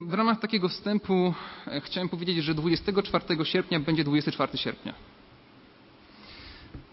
W 0.00 0.14
ramach 0.14 0.40
takiego 0.40 0.68
wstępu 0.68 1.34
e, 1.66 1.80
chciałem 1.80 2.08
powiedzieć, 2.08 2.44
że 2.44 2.54
24 2.54 3.44
sierpnia 3.44 3.80
będzie 3.80 4.04
24 4.04 4.58
sierpnia. 4.58 4.94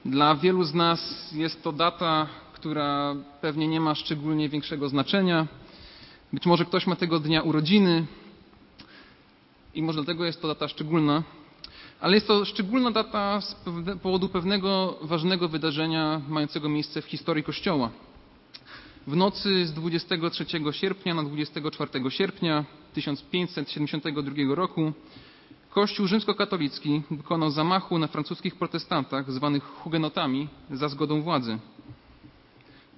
Dla 0.06 0.36
wielu 0.36 0.64
z 0.64 0.74
nas 0.74 1.32
jest 1.34 1.64
to 1.64 1.72
data, 1.72 2.28
która 2.54 3.16
pewnie 3.42 3.68
nie 3.68 3.80
ma 3.80 3.96
szczególnie 3.96 4.50
większego 4.50 4.90
znaczenia. 4.90 5.48
Być 6.34 6.46
może 6.46 6.66
ktoś 6.66 6.88
ma 6.88 6.96
tego 6.96 7.20
dnia 7.20 7.42
urodziny 7.42 8.06
i 9.76 9.84
może 9.84 9.98
dlatego 9.98 10.26
jest 10.26 10.42
to 10.42 10.48
data 10.48 10.68
szczególna, 10.68 11.24
ale 12.02 12.16
jest 12.16 12.28
to 12.28 12.46
szczególna 12.46 12.92
data 12.92 13.42
z 13.42 13.56
powodu 14.02 14.30
pewnego 14.30 15.00
ważnego 15.02 15.50
wydarzenia 15.50 16.22
mającego 16.30 16.70
miejsce 16.70 17.02
w 17.02 17.06
historii 17.06 17.44
Kościoła. 17.44 17.90
W 19.08 19.16
nocy 19.16 19.66
z 19.66 19.74
23 19.74 20.46
sierpnia 20.72 21.14
na 21.14 21.24
24 21.24 22.12
sierpnia 22.12 22.66
1572 22.94 24.56
roku 24.56 24.94
Kościół 25.72 26.08
rzymskokatolicki 26.08 27.02
dokonał 27.12 27.52
zamachu 27.52 28.00
na 28.00 28.08
francuskich 28.08 28.56
protestantach 28.56 29.32
zwanych 29.32 29.64
hugenotami 29.64 30.48
za 30.72 30.90
zgodą 30.90 31.22
władzy. 31.22 31.60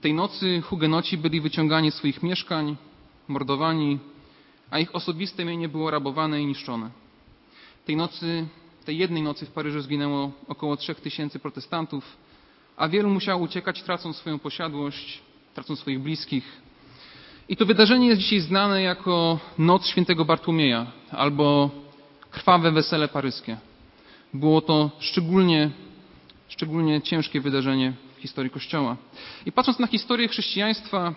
Tej 0.01 0.13
nocy 0.13 0.61
hugenoci 0.61 1.17
byli 1.17 1.41
wyciągani 1.41 1.91
z 1.91 1.95
swoich 1.95 2.23
mieszkań, 2.23 2.75
mordowani, 3.27 3.99
a 4.70 4.79
ich 4.79 4.95
osobiste 4.95 5.45
mienie 5.45 5.70
było 5.70 5.91
rabowane 5.91 6.41
i 6.41 6.45
niszczone. 6.45 6.89
Tej 7.85 7.95
nocy, 7.95 8.48
tej 8.85 8.98
jednej 8.98 9.23
nocy 9.23 9.45
w 9.45 9.51
Paryżu 9.51 9.81
zginęło 9.81 10.31
około 10.48 10.77
3000 10.77 11.39
protestantów, 11.39 12.17
a 12.77 12.89
wielu 12.89 13.09
musiało 13.09 13.43
uciekać, 13.43 13.84
tracąc 13.84 14.15
swoją 14.15 14.39
posiadłość, 14.39 15.21
tracąc 15.53 15.79
swoich 15.79 15.99
bliskich. 15.99 16.62
I 17.49 17.55
to 17.57 17.65
wydarzenie 17.65 18.07
jest 18.07 18.21
dzisiaj 18.21 18.39
znane 18.39 18.81
jako 18.81 19.39
Noc 19.57 19.88
Świętego 19.88 20.25
Bartłomieja 20.25 20.88
albo 21.11 21.70
Krwawe 22.31 22.71
Wesele 22.71 23.07
Paryskie. 23.07 23.57
Było 24.34 24.62
to 24.62 24.91
szczególnie, 24.99 25.71
szczególnie 26.48 27.01
ciężkie 27.01 27.41
wydarzenie 27.41 27.93
w 28.18 28.21
historii 28.21 28.51
Kościoła. 28.51 28.98
I 29.45 29.51
patrząc 29.51 29.79
na 29.79 29.87
historię 29.87 30.27
chrześcijaństwa, 30.27 31.13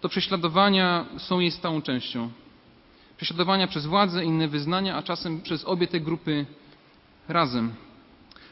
to 0.00 0.08
prześladowania 0.08 1.06
są 1.18 1.40
jej 1.40 1.50
stałą 1.50 1.82
częścią. 1.82 2.30
Prześladowania 3.16 3.66
przez 3.66 3.86
władze, 3.86 4.24
inne 4.24 4.48
wyznania, 4.48 4.96
a 4.96 5.02
czasem 5.02 5.40
przez 5.40 5.64
obie 5.64 5.86
te 5.86 6.00
grupy 6.00 6.46
razem. 7.28 7.74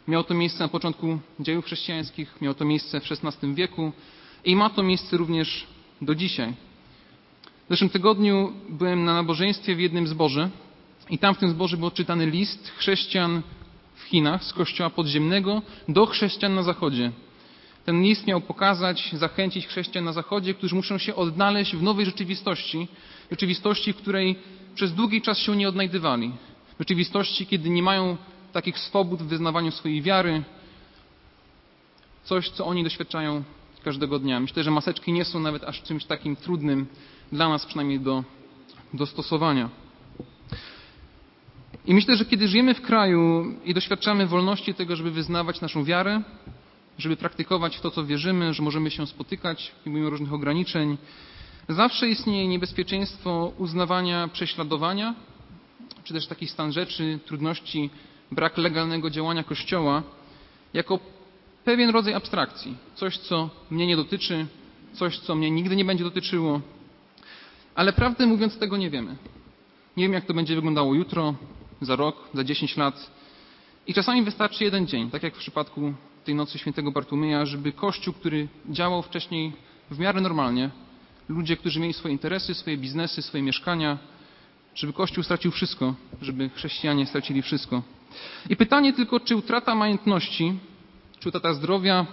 Miało 0.09 0.25
to 0.25 0.35
miejsce 0.35 0.65
na 0.65 0.69
początku 0.69 1.19
dziejów 1.41 1.65
chrześcijańskich, 1.65 2.41
miało 2.41 2.55
to 2.55 2.65
miejsce 2.65 3.01
w 3.01 3.05
XVI 3.05 3.55
wieku 3.55 3.93
i 4.45 4.57
ma 4.57 4.71
to 4.71 4.83
miejsce 4.83 5.17
również 5.17 5.67
do 6.03 6.15
dzisiaj. 6.15 6.55
W 7.73 7.75
zeszłym 7.75 7.91
tygodniu 7.91 8.53
byłem 8.69 9.05
na 9.05 9.15
nabożeństwie 9.15 9.77
w 9.77 9.81
jednym 9.81 10.07
zborze 10.07 10.51
i 11.11 11.19
tam 11.19 11.35
w 11.35 11.39
tym 11.39 11.51
zborze 11.51 11.77
był 11.77 11.87
odczytany 11.87 12.27
list 12.27 12.73
chrześcijan 12.77 13.43
w 13.95 14.03
Chinach 14.03 14.45
z 14.45 14.53
kościoła 14.53 14.91
podziemnego 14.91 15.63
do 15.89 16.07
chrześcijan 16.07 16.55
na 16.55 16.63
zachodzie. 16.63 17.13
Ten 17.85 18.03
list 18.03 18.27
miał 18.27 18.41
pokazać, 18.41 19.11
zachęcić 19.13 19.67
chrześcijan 19.67 20.05
na 20.05 20.13
zachodzie, 20.13 20.55
którzy 20.55 20.75
muszą 20.75 20.99
się 20.99 21.15
odnaleźć 21.15 21.77
w 21.77 21.83
nowej 21.83 22.07
rzeczywistości, 22.07 22.89
rzeczywistości, 23.31 23.93
w 23.93 23.97
której 23.97 24.37
przez 24.75 24.95
długi 24.95 25.23
czas 25.23 25.39
się 25.39 25.57
nie 25.57 25.69
odnajdywali. 25.69 26.33
Rzeczywistości, 26.79 27.47
kiedy 27.47 27.71
nie 27.71 27.83
mają 27.83 28.17
takich 28.53 28.79
swobód 28.79 29.23
w 29.23 29.27
wyznawaniu 29.27 29.71
swojej 29.71 30.03
wiary, 30.03 30.43
coś, 32.25 32.51
co 32.51 32.67
oni 32.67 32.85
doświadczają 32.85 33.43
każdego 33.85 34.19
dnia. 34.19 34.41
Myślę, 34.41 34.63
że 34.63 34.71
maseczki 34.71 35.13
nie 35.13 35.25
są 35.25 35.41
nawet 35.41 35.65
aż 35.65 35.83
czymś 35.83 36.05
takim 36.05 36.37
trudnym 36.37 36.87
dla 37.33 37.49
nas 37.49 37.67
przynajmniej 37.67 38.01
do, 38.01 38.25
do 38.95 39.07
stosowania. 39.07 39.69
I 41.87 41.95
myślę, 41.95 42.17
że 42.17 42.25
kiedy 42.25 42.49
żyjemy 42.49 42.75
w 42.75 42.83
kraju 42.83 43.45
i 43.65 43.75
doświadczamy 43.75 44.27
wolności 44.27 44.75
tego, 44.75 44.97
żeby 44.97 45.11
wyznawać 45.11 45.61
naszą 45.61 45.85
wiarę, 45.85 46.23
żeby 46.99 47.17
praktykować 47.17 47.77
w 47.77 47.81
to, 47.81 47.91
co 47.91 48.05
wierzymy, 48.05 48.55
że 48.55 48.63
możemy 48.63 48.91
się 48.91 49.07
spotykać 49.07 49.73
mimo 49.87 50.11
różnych 50.11 50.33
ograniczeń, 50.33 50.99
zawsze 51.69 52.09
istnieje 52.09 52.49
niebezpieczeństwo 52.49 53.53
uznawania 53.59 54.29
prześladowania, 54.29 55.15
czy 56.05 56.15
też 56.15 56.27
taki 56.27 56.47
stan 56.49 56.73
rzeczy, 56.73 57.19
trudności, 57.27 57.91
brak 58.31 58.59
legalnego 58.59 59.11
działania 59.11 59.45
Kościoła 59.45 60.03
jako 60.75 60.99
pewien 61.65 61.91
rodzaj 61.91 62.15
abstrakcji. 62.15 62.77
Coś, 62.95 63.19
co 63.19 63.51
mnie 63.71 63.87
nie 63.87 63.97
dotyczy, 63.97 64.47
coś, 64.93 65.19
co 65.19 65.35
mnie 65.35 65.51
nigdy 65.51 65.77
nie 65.77 65.85
będzie 65.85 66.05
dotyczyło. 66.05 66.61
Ale 67.75 67.93
prawdę 67.93 68.27
mówiąc, 68.27 68.59
tego 68.59 68.77
nie 68.77 68.91
wiemy. 68.91 69.17
Nie 69.97 70.05
wiem, 70.05 70.13
jak 70.13 70.25
to 70.25 70.35
będzie 70.35 70.55
wyglądało 70.55 70.95
jutro, 70.95 71.35
za 71.81 71.97
rok, 71.97 72.17
za 72.35 72.45
10 72.45 72.77
lat. 72.77 73.11
I 73.87 73.95
czasami 73.95 74.23
wystarczy 74.23 74.65
jeden 74.65 74.87
dzień, 74.87 75.11
tak 75.11 75.23
jak 75.23 75.35
w 75.35 75.39
przypadku 75.39 75.95
tej 76.25 76.35
nocy 76.35 76.59
świętego 76.59 76.93
Bartłomieja, 76.93 77.47
żeby 77.47 77.73
Kościół, 77.73 78.15
który 78.15 78.49
działał 78.71 79.03
wcześniej 79.03 79.53
w 79.91 79.99
miarę 79.99 80.21
normalnie, 80.21 80.71
ludzie, 81.29 81.57
którzy 81.57 81.81
mieli 81.81 81.93
swoje 81.93 82.13
interesy, 82.13 82.55
swoje 82.55 82.79
biznesy, 82.79 83.23
swoje 83.23 83.43
mieszkania, 83.43 83.99
żeby 84.75 84.93
Kościół 84.93 85.25
stracił 85.25 85.51
wszystko, 85.51 85.95
żeby 86.23 86.49
chrześcijanie 86.49 87.07
stracili 87.07 87.43
wszystko. 87.43 87.83
I 88.51 88.57
pytanie 88.57 88.93
tylko, 88.93 89.21
czy 89.21 89.37
utrata 89.37 89.75
majątności 89.75 90.59
czy 91.23 91.29
utrata 91.29 91.55
zdrowia, 91.55 92.07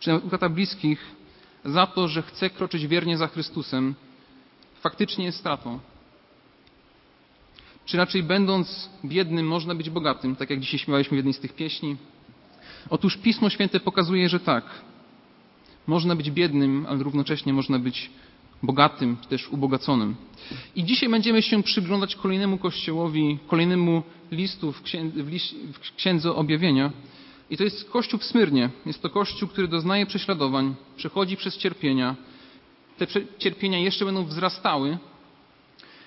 czy 0.00 0.14
utrata 0.14 0.48
bliskich 0.48 1.06
za 1.64 1.86
to, 1.86 2.08
że 2.08 2.22
chce 2.22 2.50
kroczyć 2.50 2.86
wiernie 2.86 3.18
za 3.18 3.26
Chrystusem, 3.26 3.94
faktycznie 4.84 5.24
jest 5.24 5.38
stratą. 5.38 5.78
Czy 7.86 7.96
raczej 7.96 8.22
będąc 8.22 8.90
biednym 9.04 9.46
można 9.46 9.74
być 9.74 9.90
bogatym, 9.90 10.36
tak 10.36 10.50
jak 10.50 10.60
dzisiaj 10.60 10.78
śmiewaliśmy 10.78 11.14
w 11.14 11.20
jednej 11.20 11.34
z 11.34 11.40
tych 11.40 11.52
pieśni? 11.52 11.96
Otóż 12.90 13.16
Pismo 13.16 13.50
Święte 13.50 13.80
pokazuje, 13.80 14.28
że 14.28 14.40
tak. 14.40 14.64
Można 15.86 16.16
być 16.16 16.30
biednym, 16.30 16.86
ale 16.88 17.02
równocześnie 17.02 17.52
można 17.52 17.78
być 17.78 18.10
bogatym, 18.62 19.16
też 19.16 19.48
ubogaconym. 19.48 20.16
I 20.76 20.84
dzisiaj 20.84 21.08
będziemy 21.08 21.42
się 21.42 21.62
przyglądać 21.62 22.16
kolejnemu 22.16 22.58
kościołowi, 22.58 23.38
kolejnemu 23.48 24.02
listu 24.30 24.72
w 24.72 24.82
księdze 25.96 26.34
objawienia, 26.34 26.90
i 27.50 27.56
to 27.56 27.64
jest 27.64 27.90
Kościół 27.90 28.20
w 28.20 28.24
Smyrnie. 28.24 28.70
Jest 28.86 29.02
to 29.02 29.10
Kościół, 29.10 29.48
który 29.48 29.68
doznaje 29.68 30.06
prześladowań, 30.06 30.74
przechodzi 30.96 31.36
przez 31.36 31.58
cierpienia. 31.58 32.16
Te 32.98 33.06
cierpienia 33.38 33.78
jeszcze 33.78 34.04
będą 34.04 34.24
wzrastały, 34.24 34.98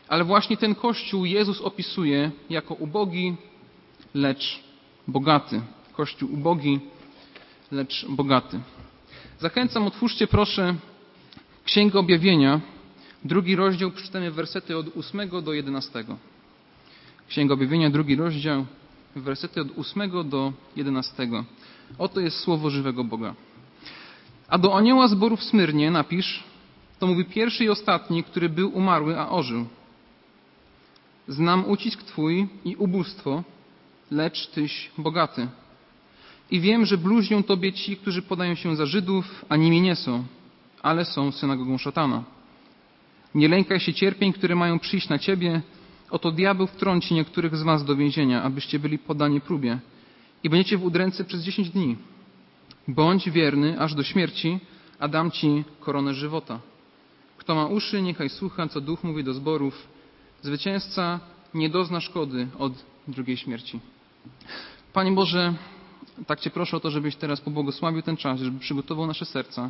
ale 0.07 0.23
właśnie 0.23 0.57
ten 0.57 0.75
Kościół 0.75 1.25
Jezus 1.25 1.61
opisuje 1.61 2.31
jako 2.49 2.73
ubogi, 2.73 3.35
lecz 4.13 4.59
bogaty. 5.07 5.61
Kościół 5.93 6.33
ubogi, 6.33 6.79
lecz 7.71 8.05
bogaty. 8.09 8.59
Zachęcam, 9.39 9.87
otwórzcie 9.87 10.27
proszę 10.27 10.75
Księgę 11.63 11.99
Objawienia, 11.99 12.61
drugi 13.25 13.55
rozdział, 13.55 13.91
przeczytamy 13.91 14.31
wersety 14.31 14.77
od 14.77 14.97
8 14.97 15.29
do 15.43 15.53
11. 15.53 16.05
Księga 17.29 17.53
Objawienia, 17.53 17.89
drugi 17.89 18.15
rozdział, 18.15 18.65
wersety 19.15 19.61
od 19.61 19.67
8 19.77 20.29
do 20.29 20.53
11. 20.75 21.27
Oto 21.97 22.19
jest 22.19 22.39
słowo 22.39 22.69
żywego 22.69 23.03
Boga. 23.03 23.35
A 24.47 24.57
do 24.57 24.77
anioła 24.77 25.07
zboru 25.07 25.37
w 25.37 25.43
Smyrnie 25.43 25.91
napisz, 25.91 26.43
to 26.99 27.07
mówi 27.07 27.25
pierwszy 27.25 27.63
i 27.63 27.69
ostatni, 27.69 28.23
który 28.23 28.49
był 28.49 28.77
umarły, 28.77 29.19
a 29.19 29.29
ożył. 29.29 29.65
Znam 31.27 31.69
ucisk 31.69 32.03
Twój 32.03 32.47
i 32.65 32.75
ubóstwo, 32.75 33.43
lecz 34.11 34.47
Tyś 34.47 34.91
bogaty. 34.97 35.47
I 36.51 36.59
wiem, 36.59 36.85
że 36.85 36.97
bluźnią 36.97 37.43
Tobie 37.43 37.73
ci, 37.73 37.97
którzy 37.97 38.21
podają 38.21 38.55
się 38.55 38.75
za 38.75 38.85
Żydów, 38.85 39.45
a 39.49 39.55
nimi 39.55 39.81
nie 39.81 39.95
są, 39.95 40.23
ale 40.81 41.05
są 41.05 41.31
synagogą 41.31 41.77
szatana. 41.77 42.23
Nie 43.35 43.47
lękaj 43.47 43.79
się 43.79 43.93
cierpień, 43.93 44.33
które 44.33 44.55
mają 44.55 44.79
przyjść 44.79 45.09
na 45.09 45.19
Ciebie, 45.19 45.61
Oto 46.09 46.31
diabeł 46.31 46.67
wtrąci 46.67 47.13
niektórych 47.13 47.57
z 47.57 47.63
was 47.63 47.85
do 47.85 47.95
więzienia, 47.95 48.43
abyście 48.43 48.79
byli 48.79 48.99
podani 48.99 49.41
próbie 49.41 49.79
i 50.43 50.49
będziecie 50.49 50.77
w 50.77 50.83
udręce 50.83 51.23
przez 51.23 51.41
dziesięć 51.41 51.69
dni. 51.69 51.95
Bądź 52.87 53.29
wierny 53.29 53.79
aż 53.79 53.93
do 53.93 54.03
śmierci, 54.03 54.59
a 54.99 55.07
dam 55.07 55.31
ci 55.31 55.63
koronę 55.79 56.13
żywota. 56.13 56.59
Kto 57.47 57.55
ma 57.55 57.65
uszy, 57.65 58.01
niechaj 58.01 58.29
słucha, 58.29 58.67
co 58.67 58.81
duch 58.81 59.03
mówi 59.03 59.23
do 59.23 59.33
zborów. 59.33 59.87
Zwycięzca 60.41 61.19
nie 61.53 61.69
dozna 61.69 62.01
szkody 62.01 62.47
od 62.59 62.73
drugiej 63.07 63.37
śmierci. 63.37 63.79
Panie 64.93 65.11
Boże, 65.11 65.53
tak 66.25 66.39
Cię 66.39 66.49
proszę 66.49 66.77
o 66.77 66.79
to, 66.79 66.91
żebyś 66.91 67.15
teraz 67.15 67.41
pobłogosławił 67.41 68.01
ten 68.01 68.17
czas, 68.17 68.39
żeby 68.39 68.59
przygotował 68.59 69.07
nasze 69.07 69.25
serca, 69.25 69.69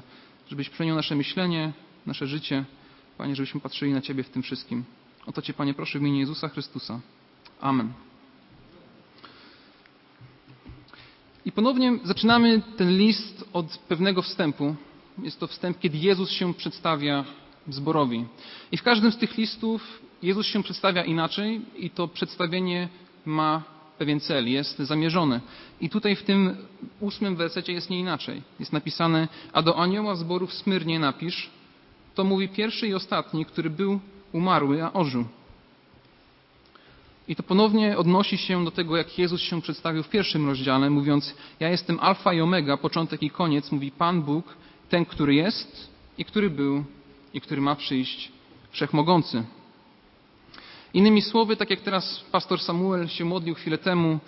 żebyś 0.50 0.69
przeniósł 0.69 0.95
nasze 0.95 1.15
myślenie, 1.15 1.74
nasze 2.06 2.27
życie. 2.27 2.65
Panie, 3.18 3.35
żebyśmy 3.35 3.62
patrzyli 3.62 3.94
na 3.94 4.01
Ciebie 4.01 4.24
w 4.24 4.29
tym 4.29 4.44
wszystkim. 4.44 4.83
O 5.25 5.31
to 5.31 5.41
Cię, 5.41 5.53
Panie, 5.53 5.74
proszę 5.74 6.00
w 6.00 6.01
imieniu 6.01 6.19
Jezusa 6.19 6.50
Chrystusa. 6.50 7.00
Amen. 7.62 7.94
I 11.45 11.51
ponownie 11.51 12.00
zaczynamy 12.03 12.62
ten 12.77 12.97
list 12.97 13.50
od 13.53 13.77
pewnego 13.77 14.21
wstępu. 14.21 14.75
Jest 15.24 15.39
to 15.39 15.47
wstęp, 15.47 15.79
kiedy 15.79 15.97
Jezus 15.97 16.29
się 16.29 16.53
przedstawia 16.53 17.25
zborowi. 17.69 18.25
I 18.71 18.77
w 18.77 18.83
każdym 18.83 19.11
z 19.11 19.17
tych 19.17 19.37
listów 19.37 20.01
Jezus 20.23 20.45
się 20.45 20.63
przedstawia 20.63 21.03
inaczej 21.03 21.61
i 21.75 21.89
to 21.89 22.07
przedstawienie 22.07 22.89
ma 23.25 23.63
pewien 23.97 24.19
cel, 24.19 24.51
jest 24.51 24.79
zamierzone. 24.79 25.41
I 25.81 25.89
tutaj 25.89 26.15
w 26.15 26.23
tym 26.23 26.57
ósmym 26.99 27.35
wersecie 27.35 27.73
jest 27.73 27.89
nie 27.89 27.99
inaczej. 27.99 28.41
Jest 28.59 28.73
napisane, 28.73 29.27
a 29.53 29.61
do 29.61 29.79
anioła 29.79 30.15
zboru 30.15 30.47
w 30.47 30.53
Smyrnie 30.53 30.99
napisz, 30.99 31.49
to 32.15 32.23
mówi 32.23 32.49
pierwszy 32.49 32.87
i 32.87 32.93
ostatni, 32.93 33.45
który 33.45 33.69
był 33.69 33.99
umarły, 34.31 34.83
a 34.83 34.93
ożył. 34.93 35.25
I 37.27 37.35
to 37.35 37.43
ponownie 37.43 37.97
odnosi 37.97 38.37
się 38.37 38.65
do 38.65 38.71
tego, 38.71 38.97
jak 38.97 39.19
Jezus 39.19 39.41
się 39.41 39.61
przedstawił 39.61 40.03
w 40.03 40.09
pierwszym 40.09 40.47
rozdziale, 40.47 40.89
mówiąc: 40.89 41.35
Ja 41.59 41.69
jestem 41.69 41.99
Alfa 41.99 42.33
i 42.33 42.41
Omega, 42.41 42.77
początek 42.77 43.23
i 43.23 43.29
koniec, 43.29 43.71
mówi 43.71 43.91
Pan 43.91 44.21
Bóg, 44.21 44.55
ten, 44.89 45.05
który 45.05 45.35
jest 45.35 45.89
i 46.17 46.25
który 46.25 46.49
był 46.49 46.83
i 47.38 47.42
który 47.42 47.62
ma 47.62 47.75
przyjść, 47.75 48.31
wszechmogący. 48.72 49.44
Innymi 50.94 51.22
słowy, 51.22 51.56
tak 51.56 51.69
jak 51.69 51.81
teraz 51.81 52.24
pastor 52.31 52.60
Samuel 52.62 53.07
się 53.07 53.25
modlił 53.25 53.56
chwilę 53.56 53.78
temu, 53.78 54.19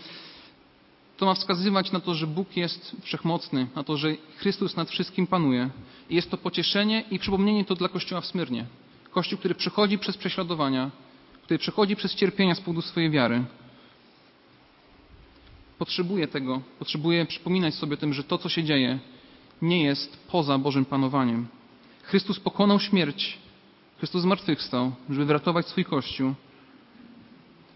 to 1.18 1.26
ma 1.26 1.34
wskazywać 1.34 1.92
na 1.92 2.00
to, 2.00 2.16
że 2.16 2.28
Bóg 2.28 2.58
jest 2.58 2.96
wszechmocny, 3.02 3.68
na 3.76 3.84
to, 3.84 3.98
że 3.98 4.16
Chrystus 4.38 4.76
nad 4.76 4.90
wszystkim 4.90 5.28
panuje. 5.28 5.70
I 6.10 6.16
jest 6.16 6.32
to 6.32 6.38
pocieszenie 6.38 7.04
i 7.12 7.20
przypomnienie 7.20 7.66
to 7.66 7.76
dla 7.76 7.90
Kościoła 7.90 8.22
w 8.22 8.26
Smyrnie. 8.26 8.66
Kościół, 9.12 9.40
który 9.40 9.56
przechodzi 9.56 9.98
przez 9.98 10.18
prześladowania, 10.18 10.92
który 11.44 11.58
przechodzi 11.58 11.96
przez 11.96 12.16
cierpienia 12.16 12.56
z 12.56 12.60
powodu 12.60 12.82
swojej 12.82 13.10
wiary, 13.10 13.44
potrzebuje 15.78 16.28
tego, 16.28 16.62
potrzebuje 16.80 17.26
przypominać 17.26 17.76
sobie 17.76 17.94
o 17.94 17.98
tym, 17.98 18.14
że 18.14 18.24
to, 18.24 18.38
co 18.38 18.50
się 18.50 18.64
dzieje, 18.64 19.00
nie 19.62 19.84
jest 19.84 20.18
poza 20.32 20.58
Bożym 20.58 20.86
panowaniem. 20.86 21.59
Chrystus 22.10 22.40
pokonał 22.40 22.80
śmierć, 22.80 23.38
Chrystus 23.98 24.22
zmartwychwstał, 24.22 24.92
żeby 25.10 25.26
wyratować 25.26 25.68
swój 25.68 25.86
Kościół. 25.86 26.34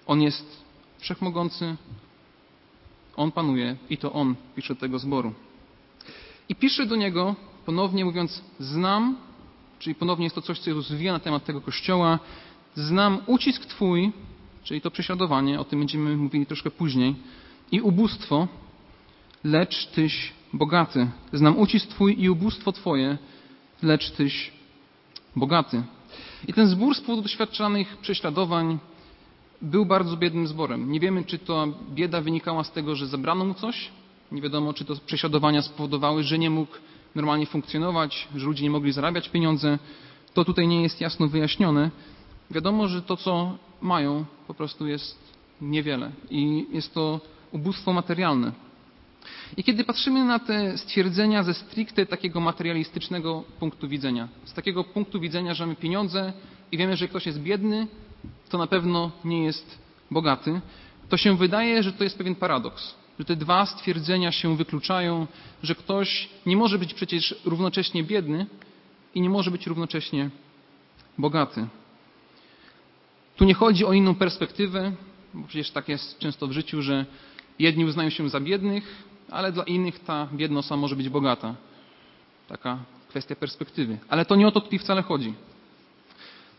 On 0.06 0.22
jest 0.22 0.64
wszechmogący, 1.00 1.76
On 3.16 3.32
panuje 3.32 3.76
i 3.90 3.98
to 3.98 4.14
On 4.14 4.36
pisze 4.56 4.76
tego 4.76 5.00
zboru. 5.00 5.34
I 6.50 6.56
pisze 6.56 6.86
do 6.86 6.96
niego, 6.96 7.36
ponownie 7.66 8.06
mówiąc, 8.06 8.44
znam, 8.60 9.18
czyli 9.80 9.96
ponownie 9.96 10.26
jest 10.26 10.36
to 10.36 10.42
coś, 10.42 10.60
co 10.60 10.70
Jezus 10.70 10.92
wie 10.92 11.12
na 11.12 11.20
temat 11.20 11.46
tego 11.46 11.62
Kościoła, 11.62 12.20
znam 12.76 13.20
ucisk 13.26 13.66
Twój, 13.66 14.12
czyli 14.64 14.82
to 14.82 14.92
prześladowanie, 14.92 15.60
o 15.60 15.64
tym 15.64 15.80
będziemy 15.80 16.18
mówili 16.18 16.46
troszkę 16.46 16.72
później, 16.72 17.16
i 17.72 17.82
ubóstwo, 17.82 18.48
lecz 19.44 19.88
Tyś 19.88 20.34
bogaty. 20.54 21.08
Znam 21.34 21.58
ucisk 21.58 21.88
Twój 21.88 22.22
i 22.22 22.30
ubóstwo 22.30 22.72
Twoje, 22.72 23.18
lecz 23.84 24.12
Tyś 24.12 24.52
bogaty. 25.36 25.84
I 26.48 26.54
ten 26.54 26.68
zbór 26.68 26.96
z 26.96 27.02
powodu 27.02 27.22
doświadczanych 27.22 27.98
prześladowań 27.98 28.80
był 29.62 29.86
bardzo 29.86 30.18
biednym 30.18 30.48
zborem. 30.48 30.92
Nie 30.92 31.00
wiemy, 31.00 31.24
czy 31.24 31.40
to 31.40 31.68
bieda 31.90 32.22
wynikała 32.22 32.64
z 32.64 32.72
tego, 32.72 32.96
że 32.96 33.08
zabrano 33.08 33.46
mu 33.46 33.54
coś. 33.54 33.90
Nie 34.32 34.42
wiadomo, 34.42 34.74
czy 34.74 34.86
to 34.86 34.96
prześladowania 35.06 35.62
spowodowały, 35.62 36.24
że 36.24 36.40
nie 36.40 36.50
mógł 36.50 36.78
normalnie 37.16 37.46
funkcjonować, 37.46 38.28
że 38.36 38.46
ludzie 38.46 38.64
nie 38.64 38.70
mogli 38.70 38.92
zarabiać 38.92 39.30
pieniądze. 39.30 39.80
To 40.34 40.46
tutaj 40.46 40.68
nie 40.68 40.84
jest 40.84 41.02
jasno 41.02 41.28
wyjaśnione. 41.28 41.92
Wiadomo, 42.52 42.88
że 42.88 43.02
to, 43.02 43.18
co 43.18 43.58
mają, 43.82 44.26
po 44.48 44.54
prostu 44.54 44.88
jest 44.88 45.34
niewiele 45.62 46.12
i 46.30 46.66
jest 46.72 46.94
to 46.94 47.20
ubóstwo 47.52 47.94
materialne. 47.94 48.52
I 49.58 49.64
kiedy 49.64 49.84
patrzymy 49.84 50.26
na 50.26 50.40
te 50.40 50.78
stwierdzenia 50.78 51.44
ze 51.44 51.54
stricte 51.54 52.06
takiego 52.06 52.40
materialistycznego 52.40 53.44
punktu 53.60 53.88
widzenia, 53.88 54.28
z 54.46 54.54
takiego 54.54 54.84
punktu 54.84 55.20
widzenia, 55.20 55.54
że 55.54 55.66
mamy 55.66 55.76
pieniądze 55.76 56.34
i 56.72 56.78
wiemy, 56.78 56.98
że 56.98 57.08
ktoś 57.08 57.26
jest 57.26 57.40
biedny, 57.40 57.88
to 58.50 58.58
na 58.58 58.68
pewno 58.68 59.12
nie 59.26 59.44
jest 59.44 59.80
bogaty, 60.12 60.62
to 61.10 61.18
się 61.18 61.38
wydaje, 61.38 61.84
że 61.84 61.94
to 61.94 62.04
jest 62.04 62.18
pewien 62.18 62.36
paradoks, 62.36 62.96
że 63.20 63.26
te 63.26 63.36
dwa 63.36 63.66
stwierdzenia 63.66 64.32
się 64.32 64.58
wykluczają, 64.58 65.28
że 65.64 65.76
ktoś 65.76 66.30
nie 66.46 66.58
może 66.58 66.80
być 66.80 66.94
przecież 66.94 67.36
równocześnie 67.46 68.04
biedny 68.04 68.46
i 69.16 69.22
nie 69.22 69.30
może 69.30 69.52
być 69.52 69.68
równocześnie 69.68 70.30
bogaty. 71.18 71.68
Tu 73.36 73.46
nie 73.46 73.54
chodzi 73.54 73.86
o 73.86 73.94
inną 73.94 74.16
perspektywę, 74.16 74.92
bo 75.34 75.48
przecież 75.48 75.72
tak 75.72 75.90
jest 75.90 76.20
często 76.20 76.48
w 76.48 76.52
życiu, 76.52 76.82
że 76.82 77.06
jedni 77.60 77.86
uznają 77.86 78.10
się 78.10 78.30
za 78.30 78.40
biednych, 78.40 79.04
ale 79.34 79.52
dla 79.52 79.64
innych 79.64 80.00
ta 80.00 80.28
biedna 80.34 80.60
osoba 80.60 80.82
może 80.82 80.96
być 80.96 81.10
bogata. 81.10 81.56
Taka 82.48 82.78
kwestia 83.10 83.36
perspektywy. 83.36 83.98
Ale 84.10 84.26
to 84.26 84.36
nie 84.36 84.48
o 84.48 84.52
to 84.52 84.62
tutaj 84.62 84.80
wcale 84.80 85.02
chodzi. 85.02 85.34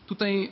Tutaj 0.07 0.51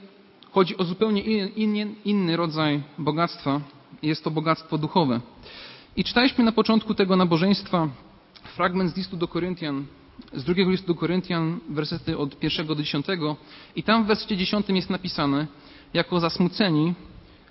chodzi 0.51 0.77
o 0.77 0.83
zupełnie 0.83 1.21
inny, 1.47 1.95
inny 2.05 2.37
rodzaj 2.37 2.81
bogactwa. 2.97 3.61
Jest 4.01 4.23
to 4.23 4.31
bogactwo 4.31 4.77
duchowe. 4.77 5.21
I 5.95 6.03
czytaliśmy 6.03 6.43
na 6.43 6.51
początku 6.51 6.93
tego 6.93 7.15
nabożeństwa 7.15 7.87
fragment 8.55 8.91
z 8.91 8.97
listu 8.97 9.17
do 9.17 9.27
Koryntian, 9.27 9.85
z 10.33 10.43
drugiego 10.43 10.71
listu 10.71 10.87
do 10.87 10.95
Koryntian, 10.95 11.59
wersety 11.69 12.17
od 12.17 12.39
pierwszego 12.39 12.75
do 12.75 12.81
dziesiątego. 12.81 13.35
I 13.75 13.83
tam 13.83 14.03
w 14.03 14.07
wersecie 14.07 14.37
dziesiątym 14.37 14.75
jest 14.75 14.89
napisane, 14.89 15.47
jako 15.93 16.19
zasmuceni, 16.19 16.93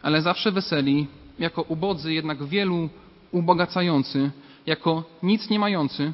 ale 0.02 0.22
zawsze 0.22 0.52
weseli, 0.52 1.06
jako 1.38 1.62
ubodzy, 1.62 2.12
jednak 2.12 2.44
wielu 2.44 2.88
ubogacający, 3.32 4.30
jako 4.66 5.04
nic 5.22 5.50
nie 5.50 5.58
mający, 5.58 6.12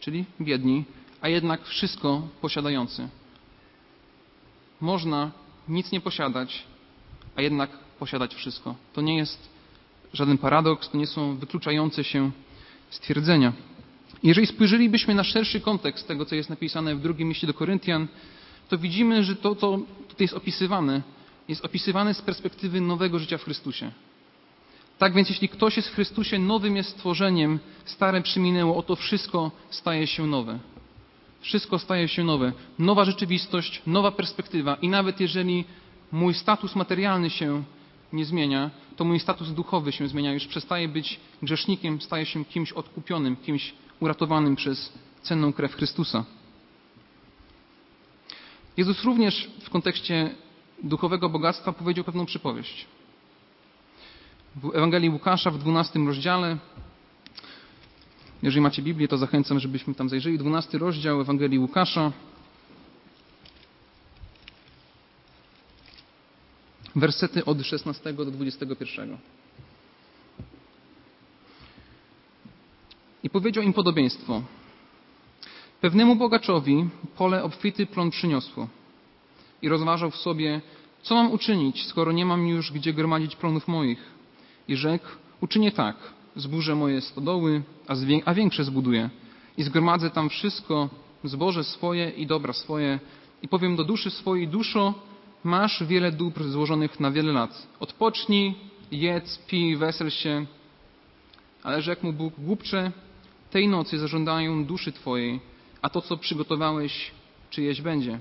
czyli 0.00 0.24
biedni, 0.40 0.84
a 1.20 1.28
jednak 1.28 1.64
wszystko 1.64 2.28
posiadający. 2.40 3.08
Można 4.80 5.30
nic 5.68 5.92
nie 5.92 6.00
posiadać, 6.00 6.64
a 7.36 7.42
jednak 7.42 7.70
posiadać 7.98 8.34
wszystko. 8.34 8.74
To 8.92 9.00
nie 9.00 9.16
jest 9.16 9.48
żaden 10.12 10.38
paradoks, 10.38 10.88
to 10.88 10.98
nie 10.98 11.06
są 11.06 11.36
wykluczające 11.36 12.04
się 12.04 12.30
stwierdzenia. 12.90 13.52
Jeżeli 14.22 14.46
spojrzelibyśmy 14.46 15.14
na 15.14 15.24
szerszy 15.24 15.60
kontekst 15.60 16.08
tego, 16.08 16.24
co 16.26 16.34
jest 16.34 16.50
napisane 16.50 16.94
w 16.94 17.00
drugim 17.00 17.28
liście 17.28 17.46
do 17.46 17.54
Koryntian, 17.54 18.08
to 18.68 18.78
widzimy, 18.78 19.24
że 19.24 19.36
to, 19.36 19.54
co 19.54 19.78
tutaj 20.08 20.24
jest 20.24 20.34
opisywane, 20.34 21.02
jest 21.48 21.64
opisywane 21.64 22.14
z 22.14 22.22
perspektywy 22.22 22.80
nowego 22.80 23.18
życia 23.18 23.38
w 23.38 23.44
Chrystusie. 23.44 23.92
Tak 24.98 25.14
więc, 25.14 25.28
jeśli 25.28 25.48
ktoś 25.48 25.76
jest 25.76 25.88
w 25.88 25.94
Chrystusie, 25.94 26.38
nowym 26.38 26.76
jest 26.76 26.90
stworzeniem, 26.90 27.58
stare 27.84 28.22
przyminęło, 28.22 28.76
oto 28.76 28.96
wszystko 28.96 29.50
staje 29.70 30.06
się 30.06 30.26
nowe. 30.26 30.58
Wszystko 31.40 31.78
staje 31.78 32.08
się 32.08 32.24
nowe. 32.24 32.52
Nowa 32.78 33.04
rzeczywistość, 33.04 33.82
nowa 33.86 34.10
perspektywa. 34.10 34.74
I 34.74 34.88
nawet 34.88 35.20
jeżeli 35.20 35.64
mój 36.12 36.34
status 36.34 36.76
materialny 36.76 37.30
się 37.30 37.62
nie 38.12 38.24
zmienia, 38.24 38.70
to 38.96 39.04
mój 39.04 39.20
status 39.20 39.50
duchowy 39.50 39.92
się 39.92 40.08
zmienia. 40.08 40.32
Już 40.32 40.46
przestaje 40.46 40.88
być 40.88 41.20
grzesznikiem, 41.42 42.00
staje 42.00 42.26
się 42.26 42.44
kimś 42.44 42.72
odkupionym, 42.72 43.36
kimś 43.36 43.74
uratowanym 44.00 44.56
przez 44.56 44.92
cenną 45.22 45.52
krew 45.52 45.74
Chrystusa. 45.74 46.24
Jezus 48.76 49.04
również 49.04 49.50
w 49.62 49.70
kontekście 49.70 50.34
duchowego 50.82 51.28
bogactwa 51.28 51.72
powiedział 51.72 52.04
pewną 52.04 52.26
przypowieść. 52.26 52.86
W 54.56 54.74
Ewangelii 54.74 55.10
Łukasza 55.10 55.50
w 55.50 55.58
12 55.58 55.98
rozdziale, 55.98 56.56
jeżeli 58.42 58.60
macie 58.60 58.82
Biblię, 58.82 59.08
to 59.08 59.18
zachęcam, 59.18 59.60
żebyśmy 59.60 59.94
tam 59.94 60.08
zajrzeli. 60.08 60.38
12 60.38 60.78
rozdział 60.78 61.20
Ewangelii 61.20 61.58
Łukasza. 61.58 62.12
Wersety 66.96 67.44
od 67.44 67.62
16 67.62 68.12
do 68.12 68.24
21. 68.24 69.16
I 73.22 73.30
powiedział 73.30 73.64
im 73.64 73.72
podobieństwo. 73.72 74.42
Pewnemu 75.80 76.16
bogaczowi 76.16 76.88
pole 77.16 77.42
obfity 77.42 77.86
plon 77.86 78.10
przyniosło 78.10 78.68
i 79.62 79.68
rozważał 79.68 80.10
w 80.10 80.16
sobie, 80.16 80.60
co 81.02 81.14
mam 81.14 81.32
uczynić, 81.32 81.86
skoro 81.86 82.12
nie 82.12 82.26
mam 82.26 82.46
już 82.46 82.72
gdzie 82.72 82.92
gromadzić 82.92 83.36
plonów 83.36 83.68
moich. 83.68 84.11
I 84.68 84.76
rzekł, 84.76 85.06
uczynię 85.40 85.72
tak, 85.72 85.96
zburzę 86.36 86.74
moje 86.74 87.00
stodoły, 87.00 87.62
a 88.24 88.34
większe 88.34 88.64
zbuduję 88.64 89.10
i 89.56 89.62
zgromadzę 89.62 90.10
tam 90.10 90.28
wszystko, 90.28 90.88
zboże 91.24 91.64
swoje 91.64 92.10
i 92.10 92.26
dobra 92.26 92.52
swoje 92.52 92.98
i 93.42 93.48
powiem 93.48 93.76
do 93.76 93.84
duszy 93.84 94.10
swojej, 94.10 94.48
duszo, 94.48 94.94
masz 95.44 95.84
wiele 95.84 96.12
dóbr 96.12 96.44
złożonych 96.44 97.00
na 97.00 97.10
wiele 97.10 97.32
lat. 97.32 97.66
Odpocznij, 97.80 98.54
jedz, 98.90 99.38
pij, 99.38 99.76
wesel 99.76 100.10
się. 100.10 100.46
Ale 101.62 101.82
rzekł 101.82 102.06
mu 102.06 102.12
Bóg, 102.12 102.34
głupcze, 102.38 102.92
tej 103.50 103.68
nocy 103.68 103.98
zażądają 103.98 104.64
duszy 104.64 104.92
Twojej, 104.92 105.40
a 105.82 105.88
to, 105.88 106.00
co 106.00 106.16
przygotowałeś, 106.16 107.10
czyjeś 107.50 107.80
będzie. 107.80 108.20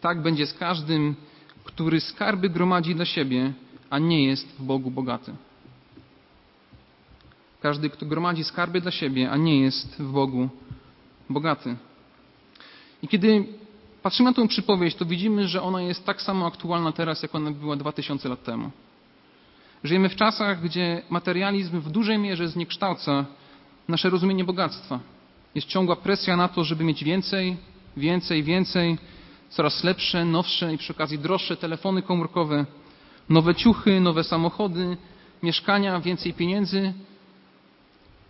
Tak 0.00 0.22
będzie 0.22 0.46
z 0.46 0.54
każdym, 0.54 1.14
który 1.64 2.00
skarby 2.00 2.50
gromadzi 2.50 2.94
dla 2.94 3.04
siebie, 3.04 3.52
a 3.90 3.98
nie 3.98 4.24
jest 4.24 4.46
w 4.58 4.62
Bogu 4.62 4.90
bogaty. 4.90 5.32
Każdy, 7.60 7.90
kto 7.90 8.06
gromadzi 8.06 8.44
skarby 8.44 8.80
dla 8.80 8.90
siebie, 8.90 9.30
a 9.30 9.36
nie 9.36 9.60
jest 9.60 10.02
w 10.02 10.12
Bogu 10.12 10.48
bogaty. 11.30 11.76
I 13.02 13.08
kiedy 13.08 13.44
patrzymy 14.02 14.30
na 14.30 14.36
tę 14.36 14.48
przypowieść, 14.48 14.96
to 14.96 15.04
widzimy, 15.04 15.48
że 15.48 15.62
ona 15.62 15.82
jest 15.82 16.06
tak 16.06 16.22
samo 16.22 16.46
aktualna 16.46 16.92
teraz, 16.92 17.22
jak 17.22 17.34
ona 17.34 17.50
była 17.50 17.76
2000 17.76 18.28
lat 18.28 18.42
temu. 18.42 18.70
Żyjemy 19.84 20.08
w 20.08 20.16
czasach, 20.16 20.62
gdzie 20.62 21.02
materializm 21.10 21.80
w 21.80 21.90
dużej 21.90 22.18
mierze 22.18 22.48
zniekształca 22.48 23.24
nasze 23.88 24.10
rozumienie 24.10 24.44
bogactwa. 24.44 25.00
Jest 25.54 25.66
ciągła 25.66 25.96
presja 25.96 26.36
na 26.36 26.48
to, 26.48 26.64
żeby 26.64 26.84
mieć 26.84 27.04
więcej, 27.04 27.56
więcej, 27.96 28.42
więcej, 28.42 28.98
coraz 29.48 29.84
lepsze, 29.84 30.24
nowsze 30.24 30.74
i 30.74 30.78
przy 30.78 30.92
okazji 30.92 31.18
droższe 31.18 31.56
telefony 31.56 32.02
komórkowe, 32.02 32.64
nowe 33.28 33.54
ciuchy, 33.54 34.00
nowe 34.00 34.24
samochody, 34.24 34.96
mieszkania, 35.42 36.00
więcej 36.00 36.34
pieniędzy. 36.34 36.92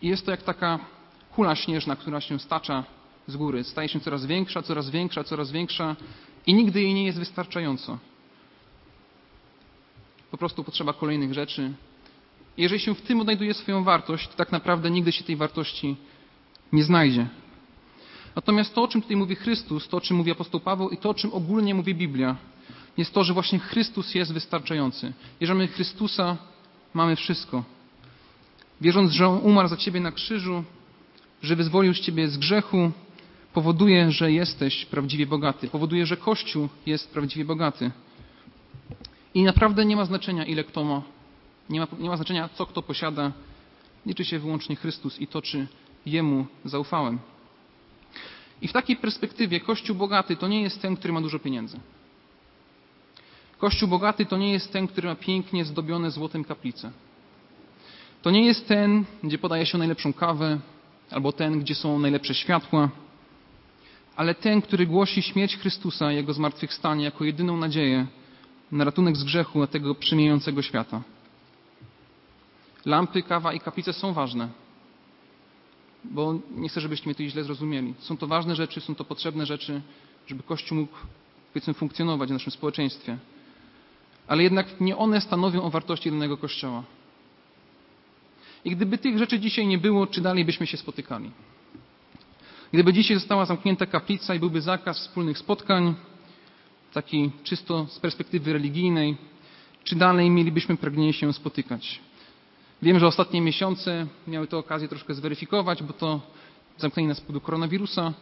I 0.02 0.08
jest 0.08 0.24
to 0.24 0.30
jak 0.30 0.42
taka 0.42 0.78
kula 1.34 1.56
śnieżna, 1.56 1.96
która 1.96 2.20
się 2.20 2.38
stacza 2.38 2.84
z 3.26 3.36
góry. 3.36 3.64
Staje 3.64 3.88
się 3.88 4.00
coraz 4.00 4.26
większa, 4.26 4.62
coraz 4.62 4.90
większa, 4.90 5.24
coraz 5.24 5.52
większa 5.52 5.96
i 6.46 6.54
nigdy 6.54 6.82
jej 6.82 6.94
nie 6.94 7.04
jest 7.04 7.18
wystarczająco. 7.18 7.98
Po 10.30 10.38
prostu 10.38 10.64
potrzeba 10.64 10.92
kolejnych 10.92 11.34
rzeczy. 11.34 11.72
Jeżeli 12.56 12.80
się 12.80 12.94
w 12.94 13.02
tym 13.02 13.20
odnajduje 13.20 13.54
swoją 13.54 13.84
wartość, 13.84 14.28
to 14.28 14.34
tak 14.34 14.52
naprawdę 14.52 14.90
nigdy 14.90 15.12
się 15.12 15.24
tej 15.24 15.36
wartości 15.36 15.96
nie 16.72 16.84
znajdzie. 16.84 17.26
Natomiast 18.36 18.74
to, 18.74 18.82
o 18.82 18.88
czym 18.88 19.02
tutaj 19.02 19.16
mówi 19.16 19.34
Chrystus, 19.34 19.88
to, 19.88 19.96
o 19.96 20.00
czym 20.00 20.16
mówi 20.16 20.30
apostoł 20.30 20.60
Paweł 20.60 20.90
i 20.90 20.96
to, 20.96 21.10
o 21.10 21.14
czym 21.14 21.32
ogólnie 21.32 21.74
mówi 21.74 21.94
Biblia, 21.94 22.36
jest 22.98 23.14
to, 23.14 23.24
że 23.24 23.32
właśnie 23.32 23.58
Chrystus 23.58 24.14
jest 24.14 24.32
wystarczający. 24.32 25.12
Wierzymy 25.40 25.68
Chrystusa, 25.68 26.36
mamy 26.94 27.16
wszystko. 27.16 27.64
Wierząc, 28.80 29.12
że 29.12 29.28
On 29.28 29.40
umarł 29.42 29.68
za 29.68 29.76
Ciebie 29.76 30.00
na 30.00 30.12
krzyżu, 30.12 30.64
że 31.42 31.56
wyzwolił 31.56 31.94
z 31.94 32.00
Ciebie 32.00 32.28
z 32.28 32.38
grzechu, 32.38 32.90
powoduje, 33.52 34.10
że 34.10 34.32
jesteś 34.32 34.84
prawdziwie 34.84 35.26
bogaty. 35.26 35.68
Powoduje, 35.68 36.06
że 36.06 36.16
Kościół 36.16 36.68
jest 36.86 37.10
prawdziwie 37.10 37.44
bogaty. 37.44 37.90
I 39.34 39.42
naprawdę 39.42 39.84
nie 39.84 39.96
ma 39.96 40.04
znaczenia, 40.04 40.44
ile 40.44 40.64
kto 40.64 40.84
ma. 40.84 41.02
Nie 41.70 41.80
ma, 41.80 41.86
nie 41.98 42.08
ma 42.08 42.16
znaczenia, 42.16 42.48
co 42.48 42.66
kto 42.66 42.82
posiada. 42.82 43.32
Liczy 44.06 44.24
się 44.24 44.38
wyłącznie 44.38 44.76
Chrystus 44.76 45.20
i 45.20 45.26
to, 45.26 45.42
czy 45.42 45.66
Jemu 46.06 46.46
zaufałem. 46.64 47.18
I 48.62 48.68
w 48.68 48.72
takiej 48.72 48.96
perspektywie 48.96 49.60
Kościół 49.60 49.96
bogaty 49.96 50.36
to 50.36 50.48
nie 50.48 50.62
jest 50.62 50.82
ten, 50.82 50.96
który 50.96 51.12
ma 51.12 51.20
dużo 51.20 51.38
pieniędzy. 51.38 51.80
Kościół 53.58 53.88
bogaty 53.88 54.26
to 54.26 54.36
nie 54.36 54.52
jest 54.52 54.72
ten, 54.72 54.88
który 54.88 55.08
ma 55.08 55.14
pięknie 55.14 55.64
zdobione 55.64 56.10
złotem 56.10 56.44
kaplice. 56.44 56.90
To 58.22 58.30
nie 58.30 58.46
jest 58.46 58.68
ten, 58.68 59.04
gdzie 59.22 59.38
podaje 59.38 59.66
się 59.66 59.78
najlepszą 59.78 60.12
kawę, 60.12 60.58
albo 61.10 61.32
ten, 61.32 61.60
gdzie 61.60 61.74
są 61.74 61.98
najlepsze 61.98 62.34
światła, 62.34 62.88
ale 64.16 64.34
ten, 64.34 64.62
który 64.62 64.86
głosi 64.86 65.22
śmierć 65.22 65.56
Chrystusa, 65.56 66.12
Jego 66.12 66.32
zmartwychwstanie 66.32 67.04
jako 67.04 67.24
jedyną 67.24 67.56
nadzieję 67.56 68.06
na 68.72 68.84
ratunek 68.84 69.16
z 69.16 69.24
grzechu 69.24 69.66
tego 69.66 69.94
przemijającego 69.94 70.62
świata. 70.62 71.02
Lampy, 72.86 73.22
kawa 73.22 73.52
i 73.52 73.60
kaplice 73.60 73.92
są 73.92 74.12
ważne, 74.12 74.48
bo 76.04 76.34
nie 76.56 76.68
chcę, 76.68 76.80
żebyście 76.80 77.06
mnie 77.06 77.14
tu 77.14 77.22
źle 77.22 77.44
zrozumieli. 77.44 77.94
Są 77.98 78.16
to 78.16 78.26
ważne 78.26 78.56
rzeczy, 78.56 78.80
są 78.80 78.94
to 78.94 79.04
potrzebne 79.04 79.46
rzeczy, 79.46 79.82
żeby 80.26 80.42
Kościół 80.42 80.78
mógł 80.78 80.96
powiedzmy 81.52 81.74
funkcjonować 81.74 82.28
w 82.28 82.32
naszym 82.32 82.52
społeczeństwie. 82.52 83.18
Ale 84.28 84.42
jednak 84.42 84.80
nie 84.80 84.96
one 84.96 85.20
stanowią 85.20 85.62
o 85.62 85.70
wartości 85.70 86.10
danego 86.10 86.36
Kościoła. 86.36 86.82
I 88.64 88.70
gdyby 88.70 88.98
tych 88.98 89.18
rzeczy 89.18 89.40
dzisiaj 89.40 89.66
nie 89.66 89.78
było, 89.78 90.06
czy 90.06 90.20
dalej 90.20 90.44
byśmy 90.44 90.66
się 90.66 90.76
spotykali? 90.76 91.30
Gdyby 92.72 92.92
dzisiaj 92.92 93.16
została 93.16 93.44
zamknięta 93.44 93.86
kaplica 93.86 94.34
i 94.34 94.38
byłby 94.38 94.60
zakaz 94.60 94.98
wspólnych 94.98 95.38
spotkań, 95.38 95.94
taki 96.92 97.30
czysto 97.44 97.86
z 97.90 97.98
perspektywy 97.98 98.52
religijnej, 98.52 99.16
czy 99.84 99.96
dalej 99.96 100.30
mielibyśmy 100.30 100.76
pragnienie 100.76 101.12
się 101.12 101.32
spotykać? 101.32 102.00
Wiem, 102.82 102.98
że 102.98 103.06
ostatnie 103.06 103.40
miesiące 103.40 104.06
miały 104.26 104.46
to 104.46 104.58
okazję 104.58 104.88
troszkę 104.88 105.14
zweryfikować, 105.14 105.82
bo 105.82 105.92
to 105.92 106.20
zamknięcie 106.78 107.08
nas 107.08 107.20
powodu 107.20 107.40
koronawirusa, 107.40 108.12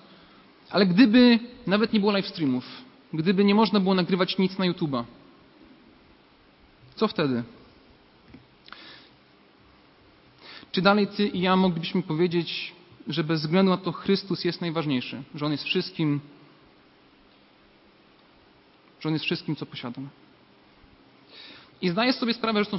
ale 0.71 0.87
gdyby 0.87 1.39
nawet 1.67 1.93
nie 1.93 2.01
było 2.01 2.13
live 2.13 2.29
streamów, 2.29 2.65
gdyby 3.13 3.45
nie 3.45 3.55
można 3.55 3.81
było 3.81 3.95
nagrywać 3.95 4.39
nic 4.39 4.59
na 4.59 4.65
YouTube'a, 4.65 5.05
co 6.97 7.09
wtedy? 7.09 7.43
Czy 10.73 10.83
dalej 10.83 11.07
ty 11.07 11.27
i 11.29 11.41
ja 11.41 11.57
moglibyśmy 11.57 12.03
powiedzieć, 12.03 12.73
że 13.09 13.25
bez 13.25 13.41
względu 13.41 13.71
na 13.71 13.77
to 13.77 13.93
Chrystus 13.93 14.45
jest 14.45 14.61
najważniejszy, 14.61 15.23
że 15.35 15.47
On 15.47 15.53
jest 15.53 15.65
wszystkim, 15.65 16.21
że 19.01 19.09
On 19.09 19.13
jest 19.13 19.25
wszystkim, 19.25 19.57
co 19.57 19.67
posiadam. 19.67 20.09
I 21.83 21.89
zdaję 21.89 22.13
sobie 22.13 22.35
sprawę, 22.35 22.65
że 22.65 22.71
to, 22.71 22.79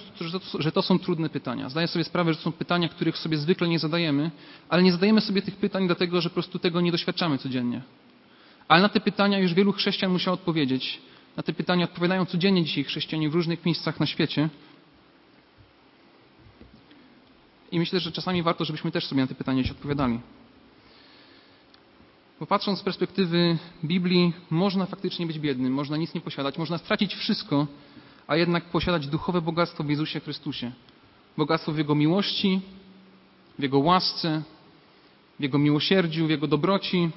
że 0.59 0.71
to 0.71 0.81
są 0.81 0.99
trudne 0.99 1.29
pytania. 1.29 1.69
Zdaję 1.69 1.87
sobie 1.87 2.03
sprawę, 2.03 2.33
że 2.33 2.37
to 2.37 2.43
są 2.43 2.51
pytania, 2.51 2.89
których 2.89 3.17
sobie 3.17 3.37
zwykle 3.37 3.67
nie 3.67 3.79
zadajemy, 3.79 4.31
ale 4.69 4.83
nie 4.83 4.91
zadajemy 4.91 5.21
sobie 5.21 5.41
tych 5.41 5.55
pytań 5.55 5.87
dlatego, 5.87 6.21
że 6.21 6.29
po 6.29 6.33
prostu 6.33 6.59
tego 6.59 6.81
nie 6.81 6.91
doświadczamy 6.91 7.37
codziennie. 7.37 7.81
Ale 8.67 8.81
na 8.81 8.89
te 8.89 8.99
pytania 8.99 9.39
już 9.39 9.53
wielu 9.53 9.73
chrześcijan 9.73 10.11
musiało 10.11 10.33
odpowiedzieć. 10.33 11.01
Na 11.37 11.43
te 11.43 11.53
pytania 11.53 11.85
odpowiadają 11.85 12.25
codziennie 12.25 12.63
dzisiaj 12.63 12.83
chrześcijanie 12.83 13.29
w 13.29 13.33
różnych 13.33 13.65
miejscach 13.65 13.99
na 13.99 14.05
świecie. 14.05 14.49
I 17.71 17.79
myślę, 17.79 17.99
że 17.99 18.11
czasami 18.11 18.43
warto, 18.43 18.65
żebyśmy 18.65 18.91
też 18.91 19.05
sobie 19.05 19.21
na 19.21 19.27
te 19.27 19.35
pytania 19.35 19.63
się 19.63 19.71
odpowiadali. 19.71 20.19
Bo 22.39 22.45
patrząc 22.45 22.79
z 22.79 22.83
perspektywy 22.83 23.57
Biblii, 23.83 24.33
można 24.49 24.85
faktycznie 24.85 25.25
być 25.27 25.39
biednym, 25.39 25.73
można 25.73 25.97
nic 25.97 26.13
nie 26.13 26.21
posiadać, 26.21 26.57
można 26.57 26.77
stracić 26.77 27.15
wszystko, 27.15 27.67
a 28.27 28.35
jednak 28.35 28.65
posiadać 28.65 29.07
duchowe 29.07 29.41
bogactwo 29.41 29.83
w 29.83 29.89
Jezusie 29.89 30.19
Chrystusie. 30.19 30.71
Bogactwo 31.37 31.71
w 31.71 31.77
Jego 31.77 31.95
miłości, 31.95 32.61
w 33.59 33.63
Jego 33.63 33.79
łasce, 33.79 34.43
w 35.39 35.43
Jego 35.43 35.57
miłosierdziu, 35.57 36.27
w 36.27 36.29
Jego 36.29 36.47
dobroci, 36.47 37.09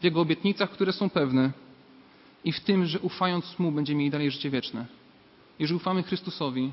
w 0.00 0.04
Jego 0.04 0.20
obietnicach, 0.20 0.70
które 0.70 0.92
są 0.92 1.10
pewne 1.10 1.52
i 2.44 2.52
w 2.52 2.60
tym, 2.60 2.86
że 2.86 2.98
ufając 3.00 3.58
Mu 3.58 3.72
będziemy 3.72 3.98
mieli 3.98 4.10
dalej 4.10 4.30
życie 4.30 4.50
wieczne. 4.50 4.86
Jeżeli 5.58 5.76
ufamy 5.76 6.02
Chrystusowi, 6.02 6.72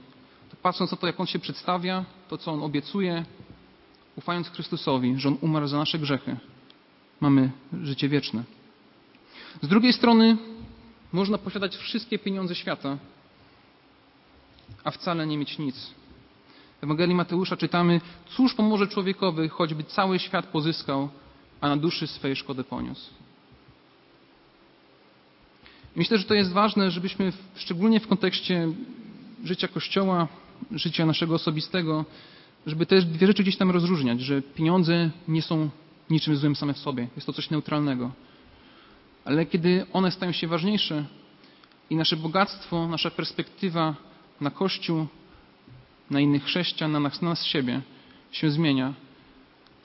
to 0.50 0.56
patrząc 0.62 0.92
na 0.92 0.98
to, 0.98 1.08
jak 1.08 1.20
On 1.20 1.28
się 1.28 1.40
przedstawia, 1.40 2.06
to 2.30 2.38
co 2.38 2.52
On 2.52 2.64
obiecuje, 2.64 3.26
ufając 4.16 4.50
Chrystusowi, 4.50 5.14
że 5.18 5.30
On 5.30 5.38
umarł 5.42 5.68
za 5.68 5.78
nasze 5.78 6.00
grzechy, 6.00 6.38
mamy 7.20 7.52
życie 7.84 8.10
wieczne. 8.10 8.44
Z 9.62 9.68
drugiej 9.68 9.94
strony 9.94 10.38
można 11.14 11.38
posiadać 11.38 11.76
wszystkie 11.76 12.20
pieniądze 12.20 12.56
świata, 12.56 12.98
a 14.84 14.92
wcale 14.92 15.28
nie 15.28 15.38
mieć 15.38 15.58
nic. 15.58 15.94
W 16.82 16.84
Ewangelii 16.84 17.16
Mateusza 17.16 17.58
czytamy, 17.58 18.02
cóż 18.28 18.54
pomoże 18.54 18.88
człowiekowi, 18.88 19.50
choćby 19.50 19.84
cały 19.84 20.20
świat 20.20 20.46
pozyskał, 20.46 21.10
a 21.62 21.70
na 21.70 21.78
duszy 21.78 22.08
swej 22.08 22.36
szkodę 22.36 22.64
poniósł. 22.64 23.10
Myślę, 25.98 26.18
że 26.18 26.24
to 26.24 26.34
jest 26.34 26.52
ważne, 26.52 26.92
żebyśmy 26.92 27.34
szczególnie 27.56 28.00
w 28.00 28.08
kontekście 28.08 28.68
życia 29.44 29.68
Kościoła, 29.68 30.28
życia 30.72 31.06
naszego 31.06 31.36
osobistego, 31.36 32.06
żeby 32.68 32.86
te 32.86 33.02
dwie 33.02 33.28
rzeczy 33.28 33.44
gdzieś 33.44 33.58
tam 33.58 33.72
rozróżniać, 33.72 34.22
że 34.22 34.42
pieniądze 34.42 35.10
nie 35.28 35.42
są 35.42 35.70
niczym 36.10 36.36
złym 36.36 36.56
same 36.56 36.74
w 36.74 36.78
sobie. 36.78 37.08
Jest 37.16 37.28
to 37.28 37.34
coś 37.34 37.50
neutralnego. 37.50 38.12
Ale 39.26 39.46
kiedy 39.46 39.86
one 39.94 40.12
stają 40.12 40.32
się 40.32 40.48
ważniejsze 40.48 41.06
i 41.90 41.96
nasze 41.96 42.16
bogactwo, 42.16 42.88
nasza 42.88 43.12
perspektywa 43.12 43.96
na 44.42 44.52
Kościół, 44.52 45.08
na 46.10 46.20
innych 46.20 46.44
chrześcijan, 46.44 46.92
na 46.92 47.00
nas, 47.00 47.22
na 47.22 47.30
nas 47.30 47.46
siebie 47.46 47.82
się 48.32 48.50
zmienia, 48.50 48.94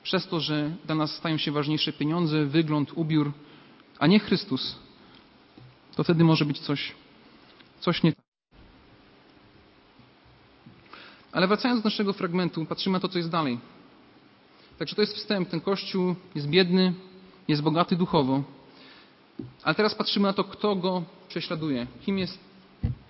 przez 0.02 0.28
to, 0.28 0.40
że 0.40 0.70
dla 0.86 0.94
nas 0.94 1.14
stają 1.14 1.36
się 1.36 1.52
ważniejsze 1.52 1.92
pieniądze, 1.92 2.44
wygląd, 2.46 2.92
ubiór, 2.94 3.32
a 3.98 4.06
nie 4.06 4.18
Chrystus, 4.18 4.76
to 5.96 6.04
wtedy 6.04 6.24
może 6.24 6.44
być 6.44 6.58
coś, 6.58 6.92
coś 7.80 8.02
nie 8.02 8.12
tak. 8.12 8.24
Ale 11.32 11.46
wracając 11.46 11.82
do 11.82 11.88
naszego 11.88 12.12
fragmentu, 12.12 12.66
patrzymy 12.66 12.92
na 12.92 13.00
to, 13.00 13.08
co 13.08 13.18
jest 13.18 13.30
dalej. 13.30 13.58
Także 14.78 14.96
to 14.96 15.02
jest 15.02 15.16
wstęp. 15.16 15.48
Ten 15.48 15.60
kościół 15.60 16.14
jest 16.34 16.48
biedny, 16.48 16.94
jest 17.48 17.62
bogaty 17.62 17.96
duchowo. 17.96 18.42
Ale 19.62 19.74
teraz 19.74 19.94
patrzymy 19.94 20.26
na 20.26 20.32
to, 20.32 20.44
kto 20.44 20.76
go 20.76 21.02
prześladuje. 21.28 21.86
Kim 22.04 22.18
jest 22.18 22.38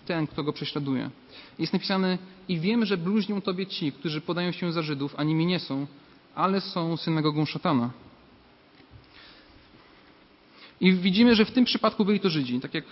ten, 0.07 0.27
kto 0.27 0.43
go 0.43 0.53
prześladuje. 0.53 1.11
Jest 1.59 1.73
napisane 1.73 2.19
i 2.49 2.61
wiem, 2.61 2.85
że 2.85 2.97
bluźnią 2.97 3.41
tobie 3.41 3.67
ci, 3.67 3.93
którzy 3.93 4.21
podają 4.21 4.53
się 4.53 4.73
za 4.73 4.83
Żydów, 4.83 5.15
a 5.17 5.25
nimi 5.25 5.47
nie 5.47 5.61
są, 5.61 5.87
ale 6.35 6.61
są 6.61 6.97
synagogą 6.97 7.47
szatana. 7.47 7.91
I 10.83 10.93
widzimy, 10.93 11.35
że 11.35 11.45
w 11.45 11.51
tym 11.51 11.65
przypadku 11.65 12.05
byli 12.05 12.21
to 12.21 12.31
Żydzi. 12.31 12.61
Tak 12.61 12.75
jak 12.75 12.85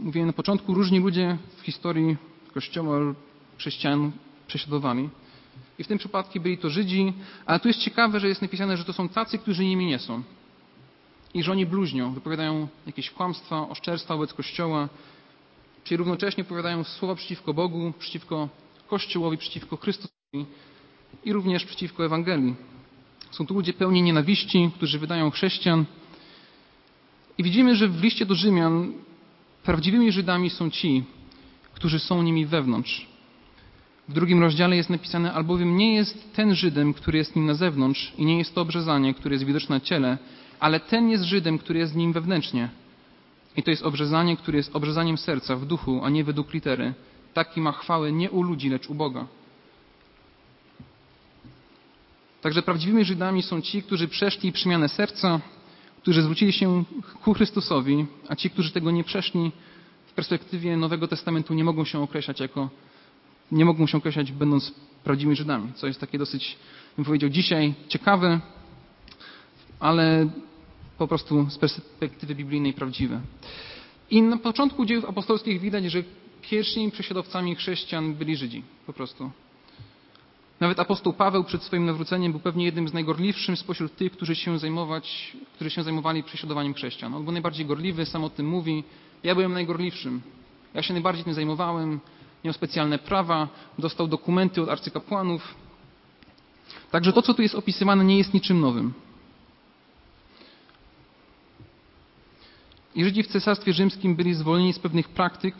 mówiłem 0.00 0.26
na 0.26 0.32
początku, 0.32 0.74
różni 0.74 0.98
ludzie 0.98 1.38
w 1.56 1.60
historii 1.60 2.16
Kościoła 2.54 2.98
chrześcijan 3.58 4.12
prześladowani. 4.46 5.08
I 5.78 5.84
w 5.84 5.88
tym 5.88 5.98
przypadku 5.98 6.40
byli 6.40 6.58
to 6.58 6.70
Żydzi, 6.70 7.12
ale 7.46 7.60
tu 7.60 7.68
jest 7.68 7.80
ciekawe, 7.80 8.20
że 8.20 8.28
jest 8.28 8.42
napisane, 8.42 8.76
że 8.76 8.84
to 8.84 8.92
są 8.92 9.08
tacy, 9.08 9.38
którzy 9.38 9.64
nimi 9.64 9.86
nie 9.86 9.98
są. 9.98 10.22
i 11.34 11.42
że 11.42 11.52
oni 11.52 11.66
bluźnią, 11.66 12.12
wypowiadają 12.12 12.68
jakieś 12.86 13.10
kłamstwa, 13.10 13.68
oszczerstwa 13.68 14.14
wobec 14.16 14.34
Kościoła, 14.34 14.88
czyli 15.84 15.98
równocześnie 15.98 16.44
powiadają 16.44 16.84
słowa 16.84 17.14
przeciwko 17.14 17.54
Bogu, 17.54 17.92
przeciwko 17.98 18.48
Kościołowi, 18.88 19.38
przeciwko 19.38 19.76
Chrystusowi 19.76 20.46
i 21.24 21.32
również 21.32 21.64
przeciwko 21.64 22.04
Ewangelii. 22.04 22.54
Są 23.30 23.46
to 23.46 23.54
ludzie 23.54 23.72
pełni 23.72 24.02
nienawiści, 24.02 24.70
którzy 24.76 24.98
wydają 24.98 25.30
chrześcijan. 25.30 25.84
I 27.38 27.42
widzimy, 27.42 27.76
że 27.76 27.88
w 27.88 28.02
liście 28.02 28.26
do 28.26 28.34
Rzymian 28.34 28.92
prawdziwymi 29.62 30.12
Żydami 30.12 30.50
są 30.50 30.70
ci, 30.70 31.04
którzy 31.74 31.98
są 31.98 32.22
nimi 32.22 32.46
wewnątrz. 32.46 33.06
W 34.08 34.12
drugim 34.12 34.40
rozdziale 34.40 34.76
jest 34.76 34.90
napisane, 34.90 35.32
albowiem 35.32 35.76
nie 35.76 35.94
jest 35.94 36.34
ten 36.34 36.54
Żydem, 36.54 36.94
który 36.94 37.18
jest 37.18 37.36
nim 37.36 37.46
na 37.46 37.54
zewnątrz 37.54 38.12
i 38.18 38.24
nie 38.24 38.38
jest 38.38 38.54
to 38.54 38.60
obrzezanie, 38.60 39.14
które 39.14 39.34
jest 39.34 39.44
widoczne 39.44 39.76
na 39.76 39.80
ciele, 39.80 40.18
ale 40.60 40.80
ten 40.80 41.10
jest 41.10 41.24
Żydem, 41.24 41.58
który 41.58 41.78
jest 41.78 41.96
nim 41.96 42.12
wewnętrznie. 42.12 42.68
I 43.56 43.62
to 43.62 43.70
jest 43.70 43.82
obrzezanie, 43.82 44.36
które 44.36 44.56
jest 44.56 44.76
obrzezaniem 44.76 45.18
serca 45.18 45.56
w 45.56 45.66
duchu, 45.66 46.00
a 46.04 46.10
nie 46.10 46.24
według 46.24 46.52
litery. 46.54 46.94
Taki 47.34 47.60
ma 47.60 47.72
chwałę 47.72 48.12
nie 48.12 48.30
u 48.30 48.42
ludzi, 48.42 48.68
lecz 48.68 48.90
u 48.90 48.94
Boga. 48.94 49.26
Także 52.42 52.62
prawdziwymi 52.62 53.04
Żydami 53.04 53.42
są 53.42 53.60
ci, 53.60 53.82
którzy 53.82 54.08
przeszli 54.08 54.52
przemianę 54.52 54.88
serca, 54.88 55.40
którzy 56.02 56.22
zwrócili 56.22 56.52
się 56.52 56.84
ku 57.24 57.34
Chrystusowi, 57.34 58.06
a 58.28 58.36
ci, 58.36 58.50
którzy 58.50 58.72
tego 58.72 58.90
nie 58.90 59.04
przeszli, 59.04 59.52
w 60.06 60.12
perspektywie 60.12 60.76
Nowego 60.76 61.08
Testamentu 61.08 61.54
nie 61.54 61.64
mogą 61.64 61.84
się 61.84 62.02
określać 62.02 62.40
jako, 62.40 62.70
nie 63.52 63.64
mogą 63.64 63.86
się 63.86 63.98
określać 63.98 64.32
będąc 64.32 64.74
prawdziwymi 65.04 65.36
Żydami, 65.36 65.72
co 65.74 65.86
jest 65.86 66.00
takie 66.00 66.18
dosyć, 66.18 66.56
bym 66.96 67.04
powiedział, 67.04 67.30
dzisiaj 67.30 67.74
ciekawe, 67.88 68.40
ale 69.80 70.30
po 70.98 71.08
prostu 71.08 71.50
z 71.50 71.58
perspektywy 71.58 72.34
biblijnej 72.34 72.72
prawdziwe. 72.72 73.20
I 74.10 74.22
na 74.22 74.36
początku 74.36 74.84
dziejów 74.84 75.04
apostolskich 75.04 75.60
widać, 75.60 75.84
że 75.84 76.02
pierwszymi 76.42 76.90
prześladowcami 76.90 77.54
chrześcijan 77.54 78.14
byli 78.14 78.36
Żydzi, 78.36 78.62
po 78.86 78.92
prostu. 78.92 79.30
Nawet 80.62 80.80
apostoł 80.80 81.12
Paweł 81.12 81.44
przed 81.44 81.62
swoim 81.62 81.86
nawróceniem 81.86 82.32
był 82.32 82.40
pewnie 82.40 82.64
jednym 82.64 82.88
z 82.88 82.92
najgorliwszych 82.92 83.58
spośród 83.58 83.96
tych, 83.96 84.12
którzy 84.12 84.36
się, 84.36 84.58
zajmować, 84.58 85.36
którzy 85.54 85.70
się 85.70 85.82
zajmowali 85.82 86.22
prześladowaniem 86.22 86.74
chrześcijan. 86.74 87.14
On 87.14 87.24
był 87.24 87.32
najbardziej 87.32 87.66
gorliwy, 87.66 88.06
sam 88.06 88.24
o 88.24 88.30
tym 88.30 88.48
mówi. 88.48 88.84
Ja 89.22 89.34
byłem 89.34 89.52
najgorliwszym. 89.52 90.22
Ja 90.74 90.82
się 90.82 90.94
najbardziej 90.94 91.24
tym 91.24 91.34
zajmowałem. 91.34 92.00
Miał 92.44 92.54
specjalne 92.54 92.98
prawa, 92.98 93.48
dostał 93.78 94.06
dokumenty 94.08 94.62
od 94.62 94.68
arcykapłanów. 94.68 95.54
Także 96.90 97.12
to, 97.12 97.22
co 97.22 97.34
tu 97.34 97.42
jest 97.42 97.54
opisywane, 97.54 98.04
nie 98.04 98.18
jest 98.18 98.34
niczym 98.34 98.60
nowym. 98.60 98.92
I 102.94 103.04
Żydzi 103.04 103.22
w 103.22 103.26
Cesarstwie 103.26 103.72
Rzymskim 103.72 104.16
byli 104.16 104.34
zwolnieni 104.34 104.72
z 104.72 104.78
pewnych 104.78 105.08
praktyk, 105.08 105.54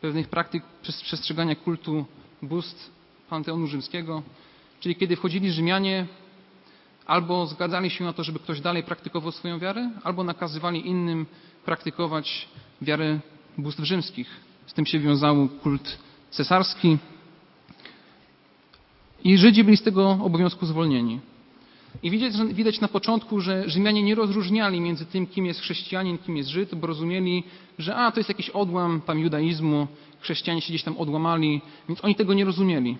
pewnych 0.00 0.28
praktyk 0.28 0.62
przestrzegania 0.82 1.54
kultu 1.54 2.04
bóstw 2.42 2.94
Panteonu 3.30 3.66
Rzymskiego. 3.66 4.22
Czyli 4.80 4.96
kiedy 4.96 5.16
wchodzili 5.16 5.52
Rzymianie, 5.52 6.06
albo 7.06 7.46
zgadzali 7.46 7.90
się 7.90 8.04
na 8.04 8.12
to, 8.12 8.24
żeby 8.24 8.38
ktoś 8.38 8.60
dalej 8.60 8.82
praktykował 8.82 9.32
swoją 9.32 9.58
wiarę, 9.58 9.90
albo 10.04 10.24
nakazywali 10.24 10.88
innym 10.88 11.26
praktykować 11.64 12.48
wiarę 12.82 13.20
bóstw 13.58 13.84
rzymskich. 13.84 14.28
Z 14.66 14.72
tym 14.72 14.86
się 14.86 14.98
wiązał 14.98 15.48
kult 15.62 15.98
cesarski. 16.30 16.98
I 19.24 19.38
Żydzi 19.38 19.64
byli 19.64 19.76
z 19.76 19.82
tego 19.82 20.10
obowiązku 20.10 20.66
zwolnieni. 20.66 21.20
I 22.02 22.10
widać, 22.10 22.32
widać 22.54 22.80
na 22.80 22.88
początku, 22.88 23.40
że 23.40 23.70
Rzymianie 23.70 24.02
nie 24.02 24.14
rozróżniali 24.14 24.80
między 24.80 25.06
tym, 25.06 25.26
kim 25.26 25.46
jest 25.46 25.60
chrześcijanin, 25.60 26.18
kim 26.18 26.36
jest 26.36 26.48
Żyd, 26.48 26.74
bo 26.74 26.86
rozumieli, 26.86 27.44
że 27.78 27.96
a, 27.96 28.12
to 28.12 28.20
jest 28.20 28.28
jakiś 28.28 28.50
odłam 28.50 29.00
tam 29.00 29.18
judaizmu, 29.18 29.86
chrześcijanie 30.20 30.60
się 30.60 30.68
gdzieś 30.68 30.82
tam 30.82 30.96
odłamali, 30.98 31.60
więc 31.88 32.04
oni 32.04 32.14
tego 32.14 32.34
nie 32.34 32.44
rozumieli. 32.44 32.96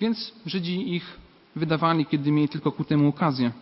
Więc 0.00 0.32
Żydzi 0.46 0.94
ich 0.94 1.18
wydawali, 1.56 2.06
kiedy 2.06 2.32
mieli 2.32 2.48
tylko 2.48 2.72
ku 2.72 2.84
temu 2.84 3.08
okazję. 3.08 3.52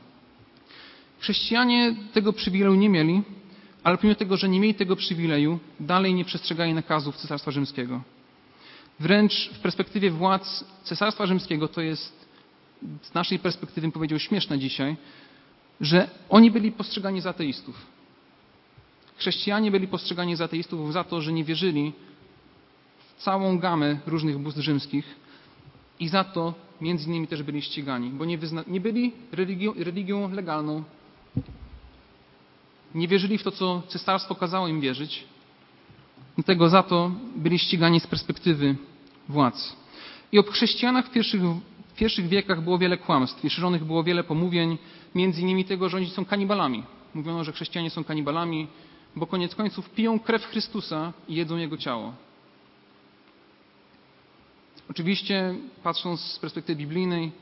Chrześcijanie 1.18 1.94
tego 2.12 2.32
przywileju 2.32 2.74
nie 2.74 2.88
mieli, 2.88 3.22
ale 3.85 3.98
pomimo 3.98 4.14
tego, 4.14 4.37
że 4.37 4.48
nie 4.48 4.61
mieli 4.61 4.74
tego 4.74 4.96
przywileju, 4.96 5.58
dalej 5.80 6.14
nie 6.14 6.24
przestrzegali 6.24 6.74
nakazów 6.74 7.16
Cesarstwa 7.16 7.50
Rzymskiego. 7.50 8.02
Wręcz 9.00 9.50
w 9.54 9.58
perspektywie 9.58 10.11
władz 10.11 10.64
Cesarstwa 10.82 11.26
Rzymskiego 11.26 11.68
to 11.68 11.80
jest 11.80 12.26
z 13.02 13.14
naszej 13.14 13.38
perspektywy, 13.38 13.92
powiedział, 13.92 14.18
śmieszne 14.18 14.58
dzisiaj, 14.58 14.96
że 15.80 16.08
oni 16.28 16.50
byli 16.50 16.72
postrzegani 16.72 17.20
za 17.20 17.30
ateistów. 17.30 17.87
Chrześcijanie 19.16 19.70
byli 19.70 19.88
postrzegani 19.88 20.37
za 20.37 20.44
ateistów 20.44 20.92
za 20.92 21.04
to, 21.04 21.20
że 21.20 21.32
nie 21.32 21.44
wierzyli 21.44 21.92
w 22.98 23.22
całą 23.22 23.58
gamę 23.58 23.98
różnych 24.06 24.38
bóstw 24.38 24.61
rzymskich 24.61 25.23
i 26.00 26.09
za 26.09 26.24
to 26.24 26.54
między 26.80 27.09
innymi 27.09 27.26
też 27.26 27.42
byli 27.42 27.62
ścigani, 27.62 28.11
bo 28.11 28.24
nie, 28.24 28.38
wyzna- 28.38 28.64
nie 28.66 28.80
byli 28.80 29.12
religią, 29.33 29.74
religią 29.76 30.30
legalną, 30.30 30.83
nie 32.94 33.09
wierzyli 33.09 33.38
w 33.38 33.42
to, 33.42 33.50
co 33.50 33.83
cesarstwo 33.88 34.35
kazało 34.35 34.68
im 34.68 34.80
wierzyć, 34.80 35.24
dlatego 36.37 36.68
za 36.68 36.83
to 36.83 37.11
byli 37.37 37.59
ścigani 37.59 38.00
z 38.00 38.07
perspektywy 38.07 38.76
władz. 39.28 39.76
I 40.33 40.38
o 40.38 40.42
chrześcijanach 40.42 41.07
w 41.07 41.11
pierwszych, 41.11 41.42
w 41.88 41.94
pierwszych 41.96 42.28
wiekach 42.28 42.62
było 42.62 42.78
wiele 42.78 42.96
kłamstw 42.98 43.44
i 43.44 43.50
szerzonych 43.50 43.85
było 43.85 44.04
wiele 44.04 44.24
pomówień, 44.24 44.78
między 45.14 45.40
innymi 45.40 45.64
tego, 45.64 45.88
że 45.88 45.96
oni 45.96 46.07
są 46.07 46.24
kanibalami. 46.24 46.83
Mówiono, 47.14 47.44
że 47.44 47.52
chrześcijanie 47.52 47.90
są 47.90 48.04
kanibalami, 48.04 48.66
bo 49.16 49.26
koniec 49.26 49.54
końców 49.54 49.90
piją 49.90 50.18
krew 50.20 50.44
Chrystusa 50.44 51.12
i 51.28 51.35
jedzą 51.35 51.57
Jego 51.57 51.76
ciało. 51.76 52.12
Oczywiście, 54.94 55.54
patrząc 55.83 56.20
z 56.20 56.38
perspektywy 56.38 56.78
biblijnej, 56.78 57.33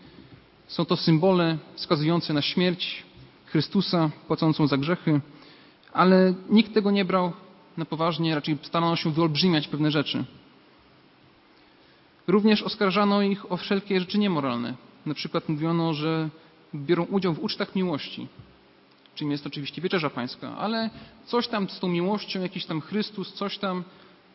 są 0.67 0.85
to 0.85 0.97
symbole 0.97 1.59
wskazujące 1.75 2.33
na 2.33 2.43
śmierć 2.43 3.03
Chrystusa, 3.47 4.11
płacącą 4.27 4.67
za 4.67 4.77
grzechy, 4.77 5.21
ale 5.93 6.35
nikt 6.51 6.75
tego 6.75 6.91
nie 6.91 7.05
brał 7.05 7.33
na 7.77 7.85
poważnie, 7.85 8.35
raczej 8.35 8.59
starano 8.63 8.97
się 8.97 9.13
wyolbrzymiać 9.13 9.69
pewne 9.69 9.91
rzeczy. 9.91 10.25
Również 12.27 12.63
oskarżano 12.63 13.23
ich 13.23 13.53
o 13.53 13.57
wszelkie 13.57 14.01
rzeczy 14.01 14.19
niemoralne. 14.19 14.75
Na 15.07 15.15
przykład 15.15 15.49
mówiono, 15.49 15.95
że 15.95 16.29
biorą 16.75 17.05
udział 17.05 17.35
w 17.35 17.43
ucztach 17.43 17.77
miłości, 17.77 18.29
czym 19.15 19.31
jest 19.31 19.47
oczywiście 19.47 19.83
wieczerza 19.83 20.11
pańska, 20.11 20.57
ale 20.57 20.91
coś 21.27 21.49
tam 21.49 21.69
z 21.69 21.81
tą 21.81 21.89
miłością, 21.89 22.41
jakiś 22.41 22.67
tam 22.67 22.81
Chrystus, 22.81 23.33
coś 23.33 23.59
tam 23.59 23.85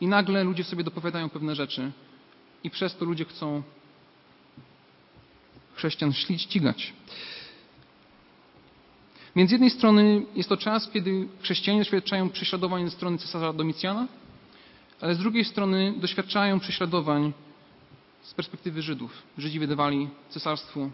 i 0.01 0.07
nagle 0.07 0.43
ludzie 0.43 0.63
sobie 0.63 0.83
dopowiadają 0.83 1.29
pewne 1.29 1.55
rzeczy 1.55 1.91
i 2.63 2.69
przez 2.69 2.95
to 2.95 3.05
ludzie 3.05 3.25
chcą 3.25 3.63
chrześcijan 5.75 6.13
ścigać. 6.13 6.93
Więc 9.35 9.49
z 9.49 9.51
jednej 9.51 9.69
strony 9.69 10.25
jest 10.35 10.49
to 10.49 10.57
czas, 10.57 10.89
kiedy 10.91 11.27
chrześcijanie 11.41 11.81
doświadczają 11.81 12.29
prześladowań 12.29 12.85
ze 12.85 12.91
strony 12.91 13.17
cesarza 13.17 13.53
Domicjana, 13.53 14.07
ale 15.01 15.15
z 15.15 15.17
drugiej 15.17 15.45
strony 15.45 15.93
doświadczają 15.97 16.59
prześladowań 16.59 17.33
z 18.21 18.33
perspektywy 18.33 18.81
Żydów. 18.81 19.23
Żydzi 19.37 19.59
wydawali 19.59 20.09
cesarstwu 20.29 20.91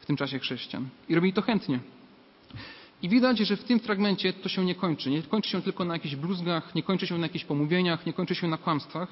w 0.00 0.06
tym 0.06 0.16
czasie 0.16 0.38
chrześcijan 0.38 0.88
i 1.08 1.14
robili 1.14 1.32
to 1.32 1.42
chętnie. 1.42 1.80
I 3.02 3.08
widać, 3.08 3.38
że 3.38 3.56
w 3.56 3.64
tym 3.64 3.80
fragmencie 3.80 4.32
to 4.32 4.48
się 4.48 4.64
nie 4.64 4.74
kończy. 4.74 5.10
Nie 5.10 5.22
kończy 5.22 5.50
się 5.50 5.62
tylko 5.62 5.84
na 5.84 5.94
jakichś 5.94 6.14
bluzgach, 6.14 6.74
nie 6.74 6.82
kończy 6.82 7.06
się 7.06 7.18
na 7.18 7.26
jakichś 7.26 7.44
pomówieniach, 7.44 8.06
nie 8.06 8.12
kończy 8.12 8.34
się 8.34 8.48
na 8.48 8.58
kłamstwach, 8.58 9.08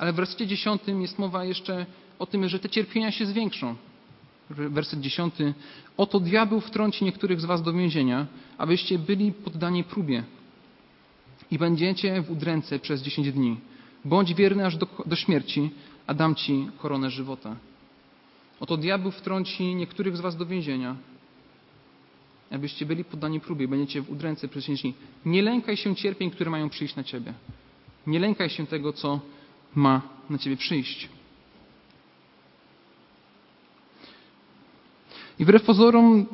ale 0.00 0.12
w 0.12 0.16
wersecie 0.16 0.46
10 0.46 0.82
jest 1.00 1.18
mowa 1.18 1.44
jeszcze 1.44 1.86
o 2.18 2.26
tym, 2.26 2.48
że 2.48 2.58
te 2.58 2.68
cierpienia 2.68 3.10
się 3.12 3.26
zwiększą. 3.26 3.76
Werset 4.50 5.00
10. 5.00 5.34
Oto 5.96 6.20
diabeł 6.20 6.60
wtrąci 6.60 7.04
niektórych 7.04 7.40
z 7.40 7.44
was 7.44 7.62
do 7.62 7.72
więzienia, 7.72 8.26
abyście 8.58 8.98
byli 8.98 9.32
poddani 9.32 9.84
próbie 9.84 10.24
i 11.50 11.58
będziecie 11.58 12.22
w 12.22 12.30
udręce 12.30 12.78
przez 12.78 13.02
10 13.02 13.32
dni. 13.32 13.56
Bądź 14.04 14.34
wierny 14.34 14.66
aż 14.66 14.76
do, 14.76 14.86
do 15.06 15.16
śmierci, 15.16 15.70
a 16.06 16.14
dam 16.14 16.34
ci 16.34 16.68
koronę 16.78 17.10
żywota. 17.10 17.56
Oto 18.60 18.76
diabeł 18.76 19.10
wtrąci 19.10 19.74
niektórych 19.74 20.16
z 20.16 20.20
was 20.20 20.36
do 20.36 20.46
więzienia, 20.46 20.96
abyście 22.50 22.86
byli 22.86 23.04
poddani 23.04 23.40
próbie 23.40 23.64
i 23.64 23.68
będziecie 23.68 24.02
w 24.02 24.10
udręce 24.10 24.48
przez 24.48 24.64
10 24.64 24.82
dni. 24.82 24.94
Nie 25.24 25.42
lękaj 25.42 25.76
się 25.76 25.96
cierpień, 25.96 26.30
które 26.30 26.50
mają 26.50 26.70
przyjść 26.70 26.96
na 26.96 27.04
ciebie. 27.04 27.32
Nie 28.06 28.18
lękaj 28.18 28.50
się 28.50 28.66
tego, 28.66 28.92
co 28.92 29.20
ma 29.74 30.02
na 30.30 30.38
ciebie 30.38 30.56
przyjść. 30.56 31.08
I 35.38 35.44
wbrew 35.44 35.62
pozorom 35.62 36.26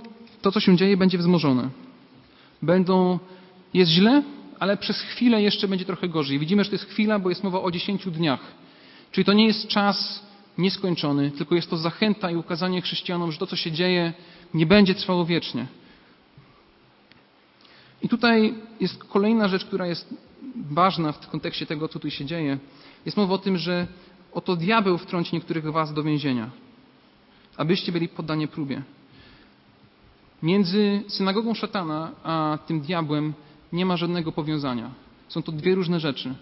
to, 0.42 0.52
co 0.52 0.60
się 0.60 0.76
dzieje, 0.76 0.96
będzie 0.96 1.18
wzmożone. 1.18 1.70
Będą, 2.62 3.18
jest 3.74 3.90
źle, 3.90 4.22
ale 4.58 4.76
przez 4.76 5.00
chwilę 5.00 5.42
jeszcze 5.42 5.68
będzie 5.68 5.84
trochę 5.84 6.08
gorzej. 6.08 6.38
Widzimy, 6.38 6.64
że 6.64 6.70
to 6.70 6.74
jest 6.74 6.90
chwila, 6.90 7.18
bo 7.18 7.28
jest 7.28 7.44
mowa 7.44 7.62
o 7.62 7.70
dziesięciu 7.70 8.10
dniach. 8.10 8.40
Czyli 9.10 9.24
to 9.24 9.32
nie 9.32 9.46
jest 9.46 9.68
czas 9.68 10.22
nieskończony, 10.58 11.30
tylko 11.30 11.54
jest 11.54 11.70
to 11.70 11.76
zachęta 11.76 12.30
i 12.30 12.36
ukazanie 12.36 12.82
chrześcijanom, 12.82 13.32
że 13.32 13.38
to, 13.38 13.46
co 13.46 13.56
się 13.56 13.72
dzieje, 13.72 14.12
nie 14.54 14.66
będzie 14.66 14.94
trwało 14.94 15.24
wiecznie. 15.24 15.66
I 18.02 18.08
tutaj 18.08 18.54
jest 18.80 19.04
kolejna 19.04 19.48
rzecz, 19.48 19.64
która 19.64 19.86
jest 19.86 20.14
ważna 20.70 21.12
w 21.12 21.30
kontekście 21.30 21.66
tego, 21.66 21.88
co 21.88 21.98
tu 21.98 22.10
się 22.10 22.24
dzieje. 22.24 22.58
Jest 23.06 23.16
mowa 23.16 23.34
o 23.34 23.38
tym, 23.38 23.58
że 23.58 23.86
oto 24.32 24.56
diabeł 24.56 24.98
wtrąci 24.98 25.34
niektórych 25.34 25.64
was 25.64 25.94
do 25.94 26.02
więzienia, 26.02 26.50
abyście 27.56 27.92
byli 27.92 28.08
poddani 28.08 28.48
próbie. 28.48 28.82
Między 30.42 31.02
synagogą 31.08 31.54
szatana 31.54 32.10
a 32.24 32.58
tym 32.66 32.80
diabłem 32.80 33.34
nie 33.72 33.86
ma 33.86 33.96
żadnego 33.96 34.32
powiązania. 34.32 34.90
Są 35.28 35.42
to 35.42 35.52
dwie 35.52 35.74
różne 35.74 36.00
rzeczy. 36.00 36.34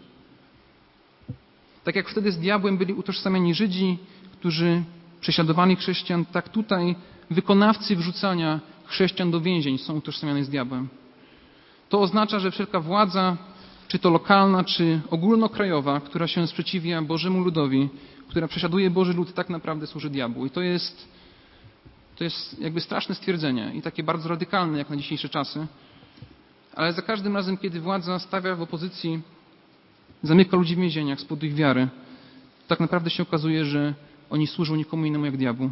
Tak 1.84 1.96
jak 1.96 2.08
wtedy 2.08 2.32
z 2.32 2.38
diabłem 2.38 2.78
byli 2.78 2.94
utożsamiani 2.94 3.54
Żydzi, 3.54 3.98
którzy 4.32 4.82
prześladowali 5.20 5.76
chrześcijan, 5.76 6.24
tak 6.24 6.48
tutaj 6.48 6.96
wykonawcy 7.30 7.96
wrzucania 7.96 8.60
chrześcijan 8.84 9.30
do 9.30 9.40
więzień 9.40 9.78
są 9.78 9.96
utożsamiani 9.96 10.44
z 10.44 10.48
diabłem. 10.48 10.88
To 11.88 12.00
oznacza, 12.00 12.38
że 12.38 12.50
wszelka 12.50 12.80
władza, 12.80 13.36
czy 13.88 13.98
to 13.98 14.10
lokalna, 14.10 14.64
czy 14.64 15.00
ogólnokrajowa, 15.10 16.00
która 16.00 16.26
się 16.26 16.46
sprzeciwia 16.46 17.02
Bożemu 17.02 17.40
ludowi, 17.40 17.88
która 18.28 18.48
prześladuje 18.48 18.90
Boży 18.90 19.12
lud, 19.12 19.34
tak 19.34 19.48
naprawdę 19.48 19.86
służy 19.86 20.10
diabłu. 20.10 20.46
I 20.46 20.50
to 20.50 20.62
jest, 20.62 21.08
to 22.16 22.24
jest 22.24 22.60
jakby 22.60 22.80
straszne 22.80 23.14
stwierdzenie 23.14 23.72
i 23.74 23.82
takie 23.82 24.02
bardzo 24.02 24.28
radykalne 24.28 24.78
jak 24.78 24.90
na 24.90 24.96
dzisiejsze 24.96 25.28
czasy. 25.28 25.66
Ale 26.74 26.92
za 26.92 27.02
każdym 27.02 27.36
razem, 27.36 27.56
kiedy 27.56 27.80
władza 27.80 28.18
stawia 28.18 28.56
w 28.56 28.62
opozycji, 28.62 29.20
zamyka 30.22 30.56
ludzi 30.56 30.76
w 30.76 30.78
więzieniach 30.78 31.20
z 31.20 31.24
powodu 31.24 31.46
ich 31.46 31.54
wiary, 31.54 31.88
tak 32.68 32.80
naprawdę 32.80 33.10
się 33.10 33.22
okazuje, 33.22 33.64
że 33.64 33.94
oni 34.30 34.46
służą 34.46 34.76
nikomu 34.76 35.04
innemu 35.04 35.24
jak 35.24 35.36
diabłu. 35.36 35.70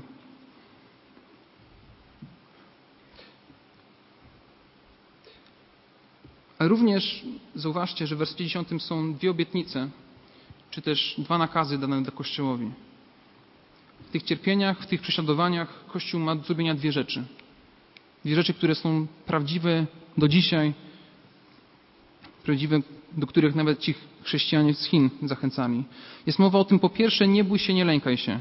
Również 6.68 7.24
zauważcie, 7.54 8.06
że 8.06 8.14
w 8.16 8.18
wersecie 8.18 8.44
10 8.44 8.68
są 8.82 9.14
dwie 9.14 9.30
obietnice, 9.30 9.88
czy 10.70 10.82
też 10.82 11.14
dwa 11.18 11.38
nakazy 11.38 11.78
dane 11.78 12.02
do 12.02 12.12
Kościołowi. 12.12 12.70
W 14.08 14.10
tych 14.10 14.22
cierpieniach, 14.22 14.82
w 14.82 14.86
tych 14.86 15.00
prześladowaniach 15.00 15.86
Kościół 15.86 16.20
ma 16.20 16.36
do 16.36 16.42
zrobienia 16.42 16.74
dwie 16.74 16.92
rzeczy. 16.92 17.24
Dwie 18.24 18.34
rzeczy, 18.34 18.54
które 18.54 18.74
są 18.74 19.06
prawdziwe 19.26 19.86
do 20.18 20.28
dzisiaj, 20.28 20.74
prawdziwe, 22.44 22.80
do 23.12 23.26
których 23.26 23.54
nawet 23.54 23.78
ci 23.78 23.94
chrześcijanie 24.22 24.74
z 24.74 24.84
Chin 24.84 25.10
zachęcali. 25.22 25.84
Jest 26.26 26.38
mowa 26.38 26.58
o 26.58 26.64
tym, 26.64 26.78
po 26.78 26.88
pierwsze, 26.90 27.28
nie 27.28 27.44
bój 27.44 27.58
się, 27.58 27.74
nie 27.74 27.84
lękaj 27.84 28.16
się. 28.16 28.40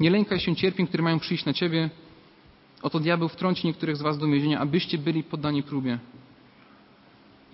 Nie 0.00 0.10
lękaj 0.10 0.40
się 0.40 0.56
cierpień, 0.56 0.86
które 0.86 1.02
mają 1.02 1.18
przyjść 1.18 1.44
na 1.44 1.52
ciebie. 1.52 1.90
Oto 2.82 3.00
diabeł 3.00 3.28
wtrąci 3.28 3.66
niektórych 3.66 3.96
z 3.96 4.02
was 4.02 4.18
do 4.18 4.26
więzienia, 4.26 4.60
abyście 4.60 4.98
byli 4.98 5.22
poddani 5.22 5.62
próbie. 5.62 5.98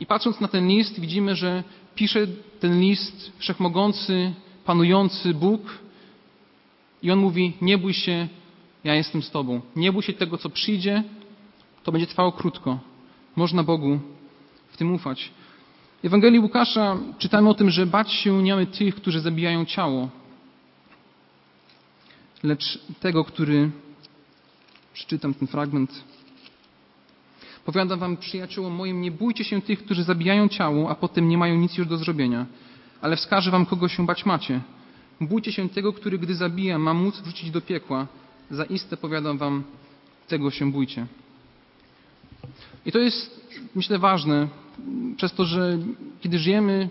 I 0.01 0.07
patrząc 0.07 0.41
na 0.41 0.49
ten 0.49 0.69
list, 0.69 1.01
widzimy, 1.01 1.37
że 1.37 1.65
pisze 1.95 2.27
ten 2.61 2.81
list 2.81 3.33
wszechmogący, 3.39 4.33
panujący 4.65 5.35
Bóg. 5.35 5.79
I 7.03 7.11
on 7.11 7.19
mówi: 7.19 7.53
Nie 7.61 7.79
bój 7.79 7.95
się, 7.95 8.29
ja 8.85 8.95
jestem 8.95 9.23
z 9.23 9.31
Tobą. 9.31 9.61
Nie 9.77 9.93
bój 9.93 10.03
się 10.03 10.13
tego, 10.13 10.39
co 10.39 10.51
przyjdzie, 10.51 11.05
to 11.85 11.93
będzie 11.93 12.07
trwało 12.07 12.33
krótko. 12.33 12.79
Można 13.37 13.63
Bogu 13.63 13.99
w 14.69 14.77
tym 14.77 14.95
ufać. 14.95 15.31
W 16.03 16.07
Ewangelii 16.07 16.41
Łukasza 16.41 16.97
czytamy 17.19 17.49
o 17.49 17.55
tym, 17.55 17.71
że 17.71 17.87
bać 17.87 18.13
się 18.13 18.43
nie 18.43 18.53
mamy 18.53 18.67
tych, 18.67 18.95
którzy 18.95 19.21
zabijają 19.21 19.65
ciało, 19.65 20.09
lecz 22.43 22.79
tego, 23.01 23.25
który. 23.25 23.71
Przeczytam 24.93 25.35
ten 25.35 25.49
fragment. 25.49 26.05
Powiadam 27.73 27.99
wam, 27.99 28.17
przyjaciołom 28.17 28.73
moim, 28.73 29.01
nie 29.01 29.11
bójcie 29.11 29.45
się 29.45 29.63
tych, 29.63 29.85
którzy 29.85 30.05
zabijają 30.05 30.49
ciało, 30.49 30.91
a 30.91 30.95
potem 30.95 31.29
nie 31.29 31.39
mają 31.39 31.57
nic 31.57 31.79
już 31.79 31.87
do 31.87 31.97
zrobienia. 31.97 32.47
Ale 33.01 33.17
wskażę 33.17 33.51
wam, 33.51 33.67
kogo 33.67 33.89
się 33.89 34.07
bać 34.07 34.27
macie. 34.27 34.61
Bójcie 35.21 35.53
się 35.53 35.69
tego, 35.69 35.93
który 35.93 36.19
gdy 36.19 36.35
zabija, 36.35 36.79
ma 36.79 36.95
móc 36.95 37.21
wrzucić 37.21 37.51
do 37.51 37.61
piekła. 37.61 38.07
Zaiste 38.51 38.97
powiadam 38.97 39.39
wam, 39.39 39.65
tego 40.29 40.51
się 40.51 40.73
bójcie. 40.73 41.07
I 42.87 42.93
to 42.93 42.99
jest, 42.99 43.51
myślę, 43.75 43.99
ważne, 43.99 44.49
przez 45.17 45.33
to, 45.33 45.45
że 45.45 45.79
kiedy 46.21 46.39
żyjemy 46.39 46.89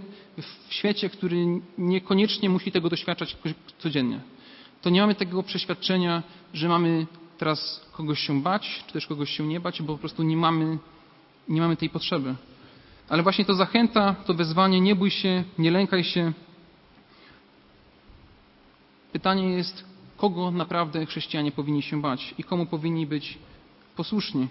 w 0.68 0.74
świecie, 0.74 1.10
który 1.10 1.46
niekoniecznie 1.78 2.50
musi 2.50 2.72
tego 2.72 2.90
doświadczać 2.90 3.38
codziennie, 3.80 4.20
to 4.82 4.90
nie 4.90 5.02
mamy 5.02 5.16
tego 5.16 5.44
przeświadczenia, 5.44 6.24
że 6.54 6.70
mamy 6.70 7.06
teraz 7.40 7.86
kogoś 7.92 8.20
się 8.20 8.42
bać, 8.42 8.84
czy 8.88 8.94
też 8.94 9.08
kogoś 9.08 9.30
się 9.30 9.48
nie 9.48 9.60
bać, 9.60 9.82
bo 9.82 9.94
po 9.94 10.00
prostu 10.00 10.24
nie 10.24 10.38
mamy, 10.38 10.78
nie 11.50 11.62
mamy 11.62 11.78
tej 11.78 11.90
potrzeby. 11.90 12.36
Ale 13.10 13.24
właśnie 13.24 13.46
to 13.46 13.54
zachęta, 13.54 14.16
to 14.26 14.34
wezwanie, 14.34 14.82
nie 14.82 14.96
bój 14.96 15.12
się, 15.12 15.44
nie 15.58 15.72
lękaj 15.72 16.04
się. 16.04 16.34
Pytanie 19.12 19.50
jest, 19.50 19.86
kogo 20.18 20.52
naprawdę 20.52 21.06
chrześcijanie 21.06 21.52
powinni 21.52 21.82
się 21.82 22.02
bać 22.02 22.36
i 22.38 22.44
komu 22.44 22.66
powinni 22.66 23.08
być 23.08 23.38
posłuszni 23.96 24.48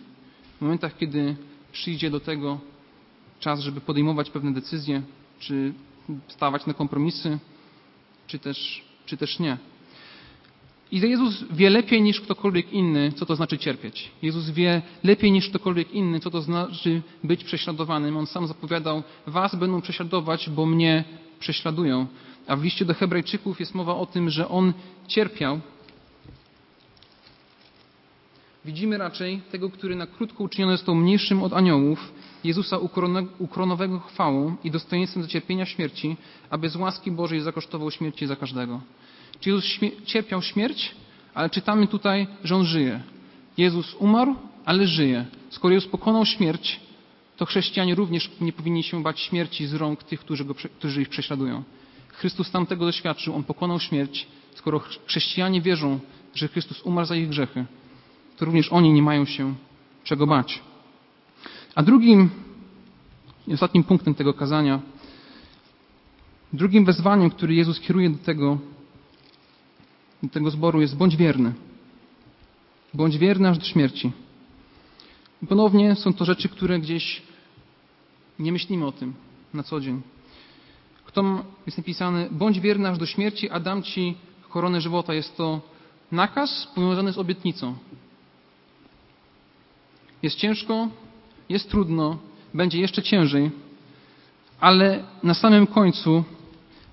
w 0.58 0.60
momentach, 0.60 0.96
kiedy 0.96 1.36
przyjdzie 1.72 2.10
do 2.10 2.20
tego 2.20 2.58
czas, 3.40 3.60
żeby 3.60 3.80
podejmować 3.80 4.30
pewne 4.30 4.52
decyzje, 4.52 5.02
czy 5.38 5.74
stawać 6.28 6.66
na 6.66 6.74
kompromisy, 6.74 7.38
czy 8.26 8.38
też, 8.38 8.84
czy 9.06 9.16
też 9.16 9.38
nie. 9.38 9.58
I 10.92 11.00
Jezus 11.00 11.44
wie 11.50 11.70
lepiej 11.70 12.02
niż 12.02 12.20
ktokolwiek 12.20 12.72
inny, 12.72 13.12
co 13.12 13.26
to 13.26 13.36
znaczy 13.36 13.58
cierpieć. 13.58 14.10
Jezus 14.22 14.50
wie 14.50 14.82
lepiej 15.04 15.32
niż 15.32 15.48
ktokolwiek 15.48 15.92
inny, 15.92 16.20
co 16.20 16.30
to 16.30 16.42
znaczy 16.42 17.02
być 17.24 17.44
prześladowanym. 17.44 18.16
On 18.16 18.26
sam 18.26 18.46
zapowiadał, 18.46 19.02
was 19.26 19.54
będą 19.54 19.80
prześladować, 19.80 20.50
bo 20.50 20.66
mnie 20.66 21.04
prześladują. 21.40 22.06
A 22.46 22.56
w 22.56 22.62
liście 22.62 22.84
do 22.84 22.94
Hebrajczyków 22.94 23.60
jest 23.60 23.74
mowa 23.74 23.96
o 23.96 24.06
tym, 24.06 24.30
że 24.30 24.48
on 24.48 24.72
cierpiał. 25.08 25.60
Widzimy 28.64 28.98
raczej 28.98 29.40
tego, 29.50 29.70
który 29.70 29.96
na 29.96 30.06
krótko 30.06 30.44
uczyniony 30.44 30.76
został 30.76 30.94
mniejszym 30.94 31.42
od 31.42 31.52
aniołów, 31.52 32.12
Jezusa 32.44 32.78
ukronowego 33.38 34.00
chwałą 34.00 34.56
i 34.64 34.70
dostojeństwem 34.70 35.22
do 35.22 35.28
cierpienia 35.28 35.66
śmierci, 35.66 36.16
aby 36.50 36.68
z 36.68 36.76
łaski 36.76 37.10
Bożej 37.10 37.40
zakosztował 37.40 37.90
śmierci 37.90 38.26
za 38.26 38.36
każdego. 38.36 38.80
Czy 39.40 39.50
Jezus 39.50 39.64
cierpiał 40.04 40.42
śmierć, 40.42 40.94
ale 41.34 41.50
czytamy 41.50 41.86
tutaj, 41.86 42.26
że 42.44 42.56
On 42.56 42.64
żyje. 42.64 43.00
Jezus 43.56 43.94
umarł, 43.94 44.34
ale 44.64 44.86
żyje. 44.86 45.24
Skoro 45.50 45.74
Jezus 45.74 45.90
pokonał 45.90 46.26
śmierć, 46.26 46.80
to 47.36 47.46
chrześcijanie 47.46 47.94
również 47.94 48.30
nie 48.40 48.52
powinni 48.52 48.82
się 48.82 49.02
bać 49.02 49.20
śmierci 49.20 49.66
z 49.66 49.74
rąk 49.74 50.02
tych, 50.02 50.20
którzy, 50.20 50.44
go, 50.44 50.54
którzy 50.54 51.02
ich 51.02 51.08
prześladują. 51.08 51.62
Chrystus 52.08 52.50
tam 52.50 52.66
tego 52.66 52.84
doświadczył, 52.84 53.34
On 53.34 53.44
pokonał 53.44 53.80
śmierć. 53.80 54.26
Skoro 54.54 54.80
chrześcijanie 55.06 55.60
wierzą, 55.60 56.00
że 56.34 56.48
Chrystus 56.48 56.82
umarł 56.82 57.06
za 57.06 57.16
ich 57.16 57.28
grzechy, 57.28 57.64
to 58.36 58.44
również 58.44 58.72
oni 58.72 58.92
nie 58.92 59.02
mają 59.02 59.24
się 59.24 59.54
czego 60.04 60.26
bać. 60.26 60.60
A 61.74 61.82
drugim 61.82 62.30
ostatnim 63.54 63.84
punktem 63.84 64.14
tego 64.14 64.34
kazania, 64.34 64.80
drugim 66.52 66.84
wezwaniem, 66.84 67.30
który 67.30 67.54
Jezus 67.54 67.80
kieruje 67.80 68.10
do 68.10 68.18
tego, 68.18 68.58
tego 70.32 70.50
zboru 70.50 70.80
jest 70.80 70.96
bądź 70.96 71.16
wierny. 71.16 71.52
Bądź 72.94 73.18
wierny 73.18 73.48
aż 73.48 73.58
do 73.58 73.64
śmierci. 73.64 74.12
I 75.42 75.46
ponownie 75.46 75.94
są 75.96 76.12
to 76.12 76.24
rzeczy, 76.24 76.48
które 76.48 76.78
gdzieś 76.78 77.22
nie 78.38 78.52
myślimy 78.52 78.86
o 78.86 78.92
tym 78.92 79.14
na 79.54 79.62
co 79.62 79.80
dzień. 79.80 80.02
Kto 81.04 81.44
jest 81.66 81.78
napisane, 81.78 82.28
bądź 82.30 82.60
wierny 82.60 82.88
aż 82.88 82.98
do 82.98 83.06
śmierci, 83.06 83.50
a 83.50 83.60
dam 83.60 83.82
ci 83.82 84.14
koronę 84.48 84.80
żywota. 84.80 85.14
Jest 85.14 85.36
to 85.36 85.60
nakaz 86.12 86.68
powiązany 86.74 87.12
z 87.12 87.18
obietnicą. 87.18 87.74
Jest 90.22 90.36
ciężko, 90.36 90.88
jest 91.48 91.70
trudno, 91.70 92.18
będzie 92.54 92.80
jeszcze 92.80 93.02
ciężej, 93.02 93.50
ale 94.60 95.04
na 95.22 95.34
samym 95.34 95.66
końcu 95.66 96.24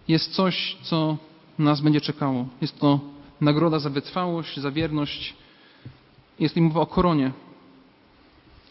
jest 0.07 0.31
coś, 0.31 0.77
co 0.81 1.17
nas 1.59 1.81
będzie 1.81 2.01
czekało. 2.01 2.47
Jest 2.61 2.79
to 2.79 2.99
nagroda 3.45 3.79
za 3.79 3.89
wytrwałość, 3.89 4.59
za 4.59 4.71
wierność. 4.71 5.33
Jest 6.39 6.55
mowa 6.55 6.81
o 6.81 6.85
koronie. 6.85 7.31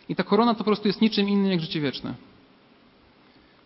I 0.09 0.15
ta 0.15 0.23
korona 0.23 0.55
to 0.55 0.59
po 0.59 0.65
prostu 0.65 0.89
jest 0.89 1.01
niczym 1.01 1.29
innym 1.29 1.51
jak 1.51 1.61
życie 1.61 1.81
wieczne. 1.81 2.15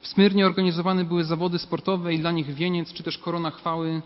W 0.01 0.09
Smyrnie 0.09 0.47
organizowane 0.47 1.05
były 1.05 1.25
zawody 1.25 1.59
sportowe 1.59 2.15
i 2.15 2.19
dla 2.19 2.33
nich 2.33 2.55
wieniec, 2.55 2.93
czy 2.93 3.03
też 3.03 3.19
korona 3.19 3.51
chwały 3.51 4.03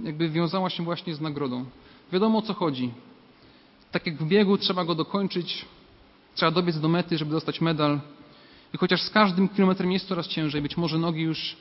jakby 0.00 0.28
wiązała 0.28 0.70
się 0.70 0.84
właśnie 0.84 1.14
z 1.14 1.20
nagrodą. 1.20 1.64
Wiadomo 2.12 2.38
o 2.38 2.42
co 2.42 2.54
chodzi. 2.54 2.90
Tak 3.92 4.06
jak 4.06 4.16
w 4.16 4.28
biegu 4.28 4.58
trzeba 4.58 4.84
go 4.84 4.94
dokończyć, 4.94 5.64
trzeba 6.34 6.50
dobiec 6.50 6.80
do 6.80 6.88
mety, 6.88 7.18
żeby 7.18 7.30
dostać 7.30 7.60
medal. 7.60 8.00
I 8.74 8.78
chociaż 8.78 9.02
z 9.02 9.10
każdym 9.10 9.48
kilometrem 9.48 9.92
jest 9.92 10.08
coraz 10.08 10.28
ciężej, 10.28 10.62
być 10.62 10.76
może 10.76 10.98
nogi 10.98 11.22
już 11.22 11.56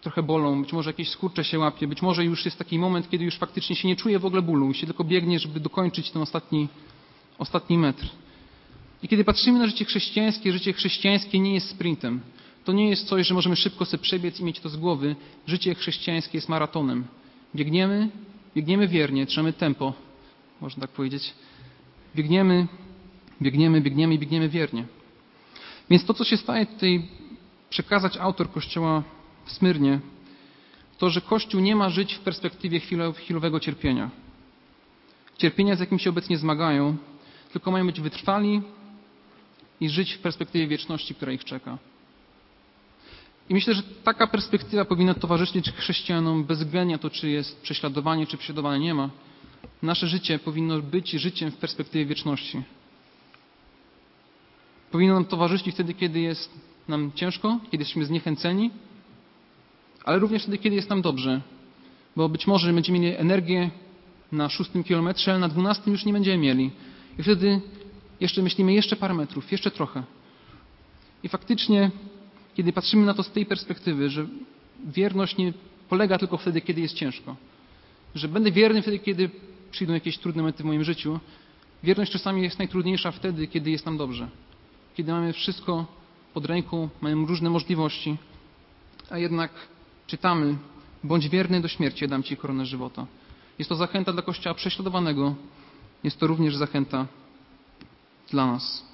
trochę 0.00 0.22
bolą, 0.22 0.62
być 0.62 0.72
może 0.72 0.90
jakieś 0.90 1.08
skurcze 1.08 1.44
się 1.44 1.58
łapie, 1.58 1.86
być 1.86 2.02
może 2.02 2.24
już 2.24 2.44
jest 2.44 2.58
taki 2.58 2.78
moment, 2.78 3.10
kiedy 3.10 3.24
już 3.24 3.36
faktycznie 3.36 3.76
się 3.76 3.88
nie 3.88 3.96
czuje 3.96 4.18
w 4.18 4.26
ogóle 4.26 4.42
bólu 4.42 4.70
i 4.70 4.74
się 4.74 4.86
tylko 4.86 5.04
biegnie, 5.04 5.38
żeby 5.38 5.60
dokończyć 5.60 6.10
ten 6.10 6.22
ostatni, 6.22 6.68
ostatni 7.38 7.78
metr. 7.78 8.06
I 9.02 9.08
kiedy 9.08 9.24
patrzymy 9.24 9.58
na 9.58 9.66
życie 9.66 9.84
chrześcijańskie, 9.84 10.52
życie 10.52 10.72
chrześcijańskie 10.72 11.40
nie 11.40 11.54
jest 11.54 11.70
sprintem. 11.70 12.20
To 12.64 12.72
nie 12.72 12.88
jest 12.88 13.08
coś, 13.08 13.26
że 13.26 13.34
możemy 13.34 13.56
szybko 13.56 13.84
sobie 13.84 14.02
przebiec 14.02 14.40
i 14.40 14.44
mieć 14.44 14.60
to 14.60 14.68
z 14.68 14.76
głowy. 14.76 15.16
Życie 15.46 15.74
chrześcijańskie 15.74 16.38
jest 16.38 16.48
maratonem. 16.48 17.04
Biegniemy, 17.54 18.08
biegniemy 18.56 18.88
wiernie, 18.88 19.26
trzymamy 19.26 19.52
tempo, 19.52 19.92
można 20.60 20.80
tak 20.80 20.90
powiedzieć. 20.90 21.34
Biegniemy, 22.16 22.66
biegniemy, 23.42 23.80
biegniemy 23.80 24.14
i 24.14 24.18
biegniemy 24.18 24.48
wiernie. 24.48 24.84
Więc 25.90 26.04
to, 26.04 26.14
co 26.14 26.24
się 26.24 26.36
staje 26.36 26.66
tutaj 26.66 27.08
przekazać 27.70 28.16
autor 28.16 28.50
Kościoła 28.50 29.02
w 29.46 29.52
Smyrnie, 29.52 30.00
to, 30.98 31.10
że 31.10 31.20
Kościół 31.20 31.60
nie 31.60 31.76
ma 31.76 31.90
żyć 31.90 32.14
w 32.14 32.20
perspektywie 32.20 32.80
chwilowego 33.14 33.60
cierpienia. 33.60 34.10
Cierpienia, 35.38 35.76
z 35.76 35.80
jakim 35.80 35.98
się 35.98 36.10
obecnie 36.10 36.38
zmagają, 36.38 36.96
tylko 37.52 37.70
mają 37.70 37.86
być 37.86 38.00
wytrwali 38.00 38.62
i 39.80 39.88
żyć 39.88 40.12
w 40.12 40.18
perspektywie 40.18 40.66
wieczności, 40.66 41.14
która 41.14 41.32
ich 41.32 41.44
czeka. 41.44 41.78
I 43.48 43.54
myślę, 43.54 43.74
że 43.74 43.82
taka 43.82 44.26
perspektywa 44.26 44.84
powinna 44.84 45.14
towarzyszyć 45.14 45.72
chrześcijanom 45.72 46.44
bez 46.44 46.58
względu 46.58 46.98
to, 46.98 47.10
czy 47.10 47.30
jest 47.30 47.60
prześladowanie, 47.62 48.26
czy 48.26 48.36
prześladowanie 48.36 48.84
nie 48.84 48.94
ma. 48.94 49.10
Nasze 49.82 50.06
życie 50.06 50.38
powinno 50.38 50.82
być 50.82 51.10
życiem 51.10 51.50
w 51.50 51.56
perspektywie 51.56 52.06
wieczności. 52.06 52.62
Powinno 54.90 55.14
nam 55.14 55.24
towarzyszyć 55.24 55.74
wtedy, 55.74 55.94
kiedy 55.94 56.20
jest 56.20 56.50
nam 56.88 57.12
ciężko, 57.14 57.58
kiedy 57.70 57.82
jesteśmy 57.82 58.04
zniechęceni, 58.04 58.70
ale 60.06 60.18
również 60.18 60.42
wtedy, 60.42 60.58
kiedy 60.58 60.76
jest 60.76 60.90
nam 60.90 61.02
dobrze. 61.02 61.40
Bo 62.16 62.28
być 62.28 62.46
może 62.46 62.72
będziemy 62.72 62.98
mieli 62.98 63.16
energię 63.16 63.70
na 64.32 64.48
szóstym 64.48 64.84
kilometrze, 64.84 65.30
ale 65.30 65.40
na 65.40 65.48
dwunastym 65.48 65.92
już 65.92 66.04
nie 66.04 66.12
będziemy 66.12 66.38
mieli. 66.38 66.70
I 67.18 67.22
wtedy 67.22 67.60
jeszcze 68.20 68.42
myślimy 68.42 68.72
jeszcze 68.72 68.96
parę 68.96 69.14
metrów, 69.14 69.52
jeszcze 69.52 69.70
trochę. 69.70 70.02
I 71.22 71.28
faktycznie, 71.28 71.90
kiedy 72.54 72.72
patrzymy 72.72 73.06
na 73.06 73.14
to 73.14 73.22
z 73.22 73.30
tej 73.30 73.46
perspektywy, 73.46 74.10
że 74.10 74.26
wierność 74.84 75.36
nie 75.36 75.52
polega 75.88 76.18
tylko 76.18 76.36
wtedy, 76.36 76.60
kiedy 76.60 76.80
jest 76.80 76.94
ciężko, 76.94 77.36
że 78.14 78.28
będę 78.28 78.52
wierny 78.52 78.82
wtedy, 78.82 78.98
kiedy 78.98 79.30
przyjdą 79.70 79.94
jakieś 79.94 80.18
trudne 80.18 80.42
momenty 80.42 80.62
w 80.62 80.66
moim 80.66 80.84
życiu, 80.84 81.20
wierność 81.82 82.12
czasami 82.12 82.42
jest 82.42 82.58
najtrudniejsza 82.58 83.10
wtedy, 83.10 83.46
kiedy 83.46 83.70
jest 83.70 83.86
nam 83.86 83.96
dobrze. 83.96 84.28
Kiedy 84.96 85.12
mamy 85.12 85.32
wszystko 85.32 85.86
pod 86.34 86.46
ręką, 86.46 86.88
mamy 87.00 87.26
różne 87.26 87.50
możliwości, 87.50 88.16
a 89.10 89.18
jednak 89.18 89.50
czytamy, 90.06 90.56
bądź 91.04 91.28
wierny 91.28 91.60
do 91.60 91.68
śmierci, 91.68 92.08
dam 92.08 92.22
Ci 92.22 92.36
koronę 92.36 92.66
żywota. 92.66 93.06
Jest 93.58 93.68
to 93.68 93.76
zachęta 93.76 94.12
dla 94.12 94.22
Kościoła 94.22 94.54
prześladowanego, 94.54 95.34
jest 96.04 96.20
to 96.20 96.26
również 96.26 96.56
zachęta 96.56 97.06
dla 98.30 98.46
nas. 98.46 98.84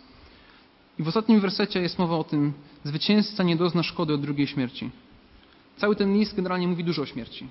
I 0.98 1.02
w 1.02 1.08
ostatnim 1.08 1.40
wersecie 1.40 1.80
jest 1.80 1.98
mowa 1.98 2.16
o 2.16 2.24
tym, 2.24 2.52
zwycięzca 2.84 3.42
nie 3.42 3.56
dozna 3.56 3.82
szkody 3.82 4.14
od 4.14 4.20
drugiej 4.20 4.46
śmierci. 4.46 4.90
Cały 5.76 5.96
ten 5.96 6.14
list 6.14 6.36
generalnie 6.36 6.68
mówi 6.68 6.84
dużo 6.84 7.02
o 7.02 7.06
śmierci. 7.06 7.48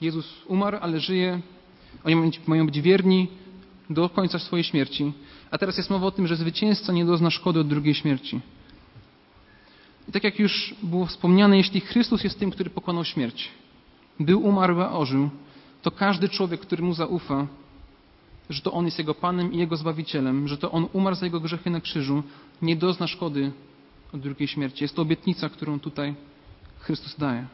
Jezus 0.00 0.44
umarł, 0.46 0.78
ale 0.80 1.00
żyje, 1.00 1.40
oni 2.04 2.32
mają 2.46 2.66
być 2.66 2.80
wierni 2.80 3.28
do 3.90 4.08
końca 4.08 4.38
swojej 4.38 4.64
śmierci. 4.64 5.12
A 5.50 5.58
teraz 5.58 5.76
jest 5.76 5.90
mowa 5.90 6.06
o 6.06 6.10
tym, 6.10 6.26
że 6.26 6.36
zwycięzca 6.36 6.92
nie 6.92 7.04
dozna 7.04 7.30
szkody 7.30 7.60
od 7.60 7.68
drugiej 7.68 7.94
śmierci. 7.94 8.40
I 10.10 10.12
tak 10.12 10.24
jak 10.24 10.38
już 10.38 10.74
było 10.82 11.06
wspomniane, 11.06 11.56
jeśli 11.56 11.80
Chrystus 11.80 12.24
jest 12.24 12.38
tym, 12.38 12.50
który 12.50 12.70
pokonał 12.70 13.04
śmierć, 13.04 13.48
był 14.20 14.46
umarły, 14.46 14.84
a 14.84 14.92
ożył, 14.92 15.30
to 15.82 15.90
każdy 15.90 16.28
człowiek, 16.28 16.60
który 16.60 16.82
mu 16.82 16.94
zaufa, 16.94 17.46
że 18.50 18.62
to 18.62 18.72
On 18.72 18.84
jest 18.84 18.98
Jego 18.98 19.14
Panem 19.14 19.52
i 19.52 19.58
Jego 19.58 19.76
Zbawicielem, 19.76 20.48
że 20.48 20.58
to 20.58 20.70
On 20.70 20.86
umarł 20.92 21.16
za 21.16 21.26
Jego 21.26 21.40
grzechy 21.40 21.70
na 21.70 21.80
krzyżu, 21.80 22.22
nie 22.62 22.76
dozna 22.76 23.06
szkody 23.06 23.52
od 24.14 24.20
drugiej 24.20 24.48
śmierci. 24.48 24.84
Jest 24.84 24.96
to 24.96 25.02
obietnica, 25.02 25.48
którą 25.48 25.80
tutaj 25.80 26.14
Chrystus 26.78 27.16
daje. 27.16 27.46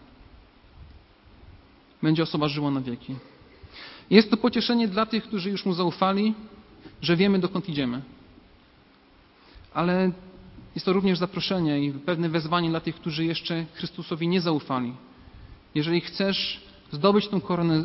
Będzie 2.02 2.22
osoba 2.22 2.48
żyła 2.48 2.70
na 2.70 2.80
wieki. 2.80 3.14
Jest 4.10 4.30
to 4.30 4.36
pocieszenie 4.36 4.88
dla 4.88 5.06
tych, 5.06 5.24
którzy 5.24 5.50
już 5.50 5.66
Mu 5.66 5.72
zaufali, 5.72 6.34
że 7.02 7.16
wiemy, 7.16 7.38
dokąd 7.38 7.68
idziemy. 7.68 8.02
Ale 9.74 10.12
jest 10.76 10.86
to 10.86 10.92
również 10.92 11.18
zaproszenie 11.18 11.84
i 11.84 11.92
pewne 11.92 12.28
wezwanie 12.28 12.70
dla 12.70 12.80
tych, 12.80 12.94
którzy 12.94 13.24
jeszcze 13.24 13.66
Chrystusowi 13.74 14.28
nie 14.28 14.40
zaufali. 14.40 14.92
Jeżeli 15.74 16.00
chcesz 16.00 16.60
zdobyć 16.92 17.28
tą 17.28 17.40
koronę, 17.40 17.84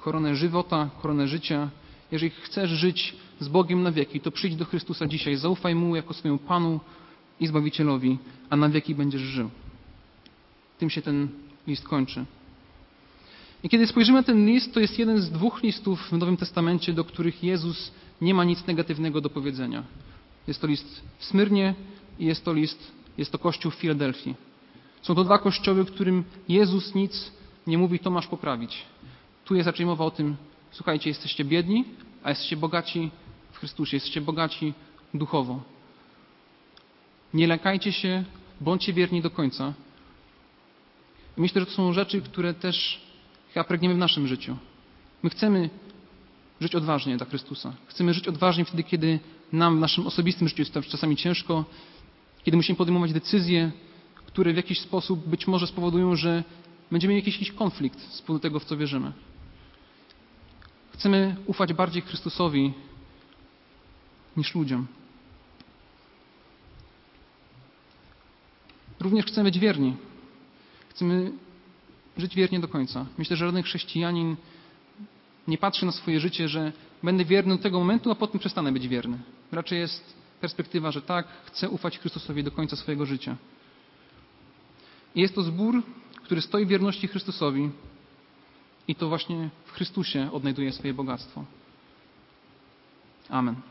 koronę 0.00 0.36
żywota, 0.36 0.90
koronę 1.02 1.28
życia, 1.28 1.70
jeżeli 2.12 2.30
chcesz 2.30 2.70
żyć 2.70 3.16
z 3.40 3.48
Bogiem 3.48 3.82
na 3.82 3.92
wieki, 3.92 4.20
to 4.20 4.30
przyjdź 4.30 4.56
do 4.56 4.64
Chrystusa 4.64 5.06
dzisiaj, 5.06 5.36
zaufaj 5.36 5.74
Mu 5.74 5.96
jako 5.96 6.14
swojemu 6.14 6.38
Panu 6.38 6.80
i 7.40 7.46
Zbawicielowi, 7.46 8.18
a 8.50 8.56
na 8.56 8.68
wieki 8.68 8.94
będziesz 8.94 9.22
żył. 9.22 9.50
Tym 10.78 10.90
się 10.90 11.02
ten 11.02 11.28
list 11.66 11.88
kończy. 11.88 12.24
I 13.62 13.68
kiedy 13.68 13.86
spojrzymy 13.86 14.18
na 14.18 14.24
ten 14.24 14.46
list, 14.46 14.74
to 14.74 14.80
jest 14.80 14.98
jeden 14.98 15.20
z 15.20 15.30
dwóch 15.30 15.62
listów 15.62 16.08
w 16.08 16.12
Nowym 16.12 16.36
Testamencie, 16.36 16.92
do 16.92 17.04
których 17.04 17.44
Jezus 17.44 17.92
nie 18.20 18.34
ma 18.34 18.44
nic 18.44 18.66
negatywnego 18.66 19.20
do 19.20 19.30
powiedzenia. 19.30 19.82
Jest 20.46 20.60
to 20.60 20.66
list 20.66 21.02
w 21.18 21.24
Smyrnie 21.24 21.74
i 22.18 22.24
jest 22.26 22.44
to 22.44 22.52
list, 22.52 22.92
jest 23.18 23.32
to 23.32 23.38
kościół 23.38 23.70
w 23.70 23.74
Filadelfii. 23.74 24.34
Są 25.02 25.14
to 25.14 25.24
dwa 25.24 25.38
kościoły, 25.38 25.84
którym 25.84 26.24
Jezus 26.48 26.94
nic 26.94 27.32
nie 27.66 27.78
mówi, 27.78 27.98
to 27.98 28.10
masz 28.10 28.26
poprawić. 28.26 28.82
Tu 29.44 29.54
jest 29.54 29.66
raczej 29.66 29.86
mowa 29.86 30.04
o 30.04 30.10
tym, 30.10 30.36
słuchajcie, 30.70 31.10
jesteście 31.10 31.44
biedni, 31.44 31.84
a 32.22 32.28
jesteście 32.28 32.56
bogaci 32.56 33.10
w 33.52 33.58
Chrystusie, 33.58 33.96
jesteście 33.96 34.20
bogaci 34.20 34.74
duchowo. 35.14 35.62
Nie 37.34 37.46
lękajcie 37.46 37.92
się, 37.92 38.24
bądźcie 38.60 38.92
wierni 38.92 39.22
do 39.22 39.30
końca. 39.30 39.72
Myślę, 41.36 41.60
że 41.60 41.66
to 41.66 41.72
są 41.72 41.92
rzeczy, 41.92 42.22
które 42.22 42.54
też 42.54 43.00
chyba 43.54 43.64
pragniemy 43.64 43.94
w 43.94 43.98
naszym 43.98 44.26
życiu. 44.26 44.56
My 45.22 45.30
chcemy 45.30 45.70
żyć 46.60 46.74
odważnie 46.74 47.16
dla 47.16 47.26
Chrystusa. 47.26 47.72
Chcemy 47.86 48.14
żyć 48.14 48.28
odważnie 48.28 48.64
wtedy, 48.64 48.82
kiedy 48.82 49.18
nam 49.52 49.76
w 49.76 49.80
naszym 49.80 50.06
osobistym 50.06 50.48
życiu 50.48 50.62
jest 50.62 50.90
czasami 50.90 51.16
ciężko, 51.16 51.64
kiedy 52.46 52.56
musimy 52.56 52.76
podejmować 52.76 53.12
decyzje, 53.12 53.72
które 54.26 54.52
w 54.52 54.56
jakiś 54.56 54.80
sposób 54.80 55.28
być 55.28 55.46
może 55.46 55.66
spowodują, 55.66 56.16
że 56.16 56.44
będziemy 56.90 57.14
mieli 57.14 57.30
jakiś, 57.30 57.52
konflikt 57.52 58.00
z 58.00 58.22
tego, 58.42 58.60
w 58.60 58.64
co 58.64 58.76
wierzymy. 58.76 59.12
Chcemy 60.92 61.36
ufać 61.46 61.72
bardziej 61.72 62.02
Chrystusowi 62.02 62.72
niż 64.36 64.54
ludziom. 64.54 64.86
Również 69.00 69.26
chcemy 69.26 69.44
być 69.50 69.58
wierni. 69.58 69.96
Chcemy 70.88 71.32
żyć 72.18 72.34
wiernie 72.34 72.60
do 72.60 72.68
końca. 72.68 73.06
Myślę, 73.18 73.36
że 73.36 73.46
żaden 73.46 73.62
chrześcijanin 73.62 74.36
nie 75.48 75.58
patrzy 75.58 75.86
na 75.86 75.92
swoje 75.92 76.20
życie, 76.20 76.48
że 76.48 76.72
będę 77.02 77.24
wierny 77.24 77.56
do 77.56 77.62
tego 77.62 77.78
momentu, 77.78 78.10
a 78.10 78.14
potem 78.14 78.40
przestanę 78.40 78.72
być 78.72 78.88
wierny. 78.88 79.18
Raczej 79.52 79.78
jest 79.78 80.15
perspektywa, 80.40 80.90
że 80.90 81.02
tak, 81.02 81.26
chcę 81.44 81.68
ufać 81.68 81.98
Chrystusowi 81.98 82.44
do 82.44 82.50
końca 82.50 82.76
swojego 82.76 83.06
życia. 83.06 83.36
I 85.14 85.20
jest 85.20 85.34
to 85.34 85.42
zbór, 85.42 85.82
który 86.22 86.40
stoi 86.40 86.64
w 86.64 86.68
wierności 86.68 87.08
Chrystusowi 87.08 87.70
i 88.88 88.94
to 88.94 89.08
właśnie 89.08 89.50
w 89.64 89.72
Chrystusie 89.72 90.32
odnajduje 90.32 90.72
swoje 90.72 90.94
bogactwo. 90.94 91.44
Amen. 93.28 93.56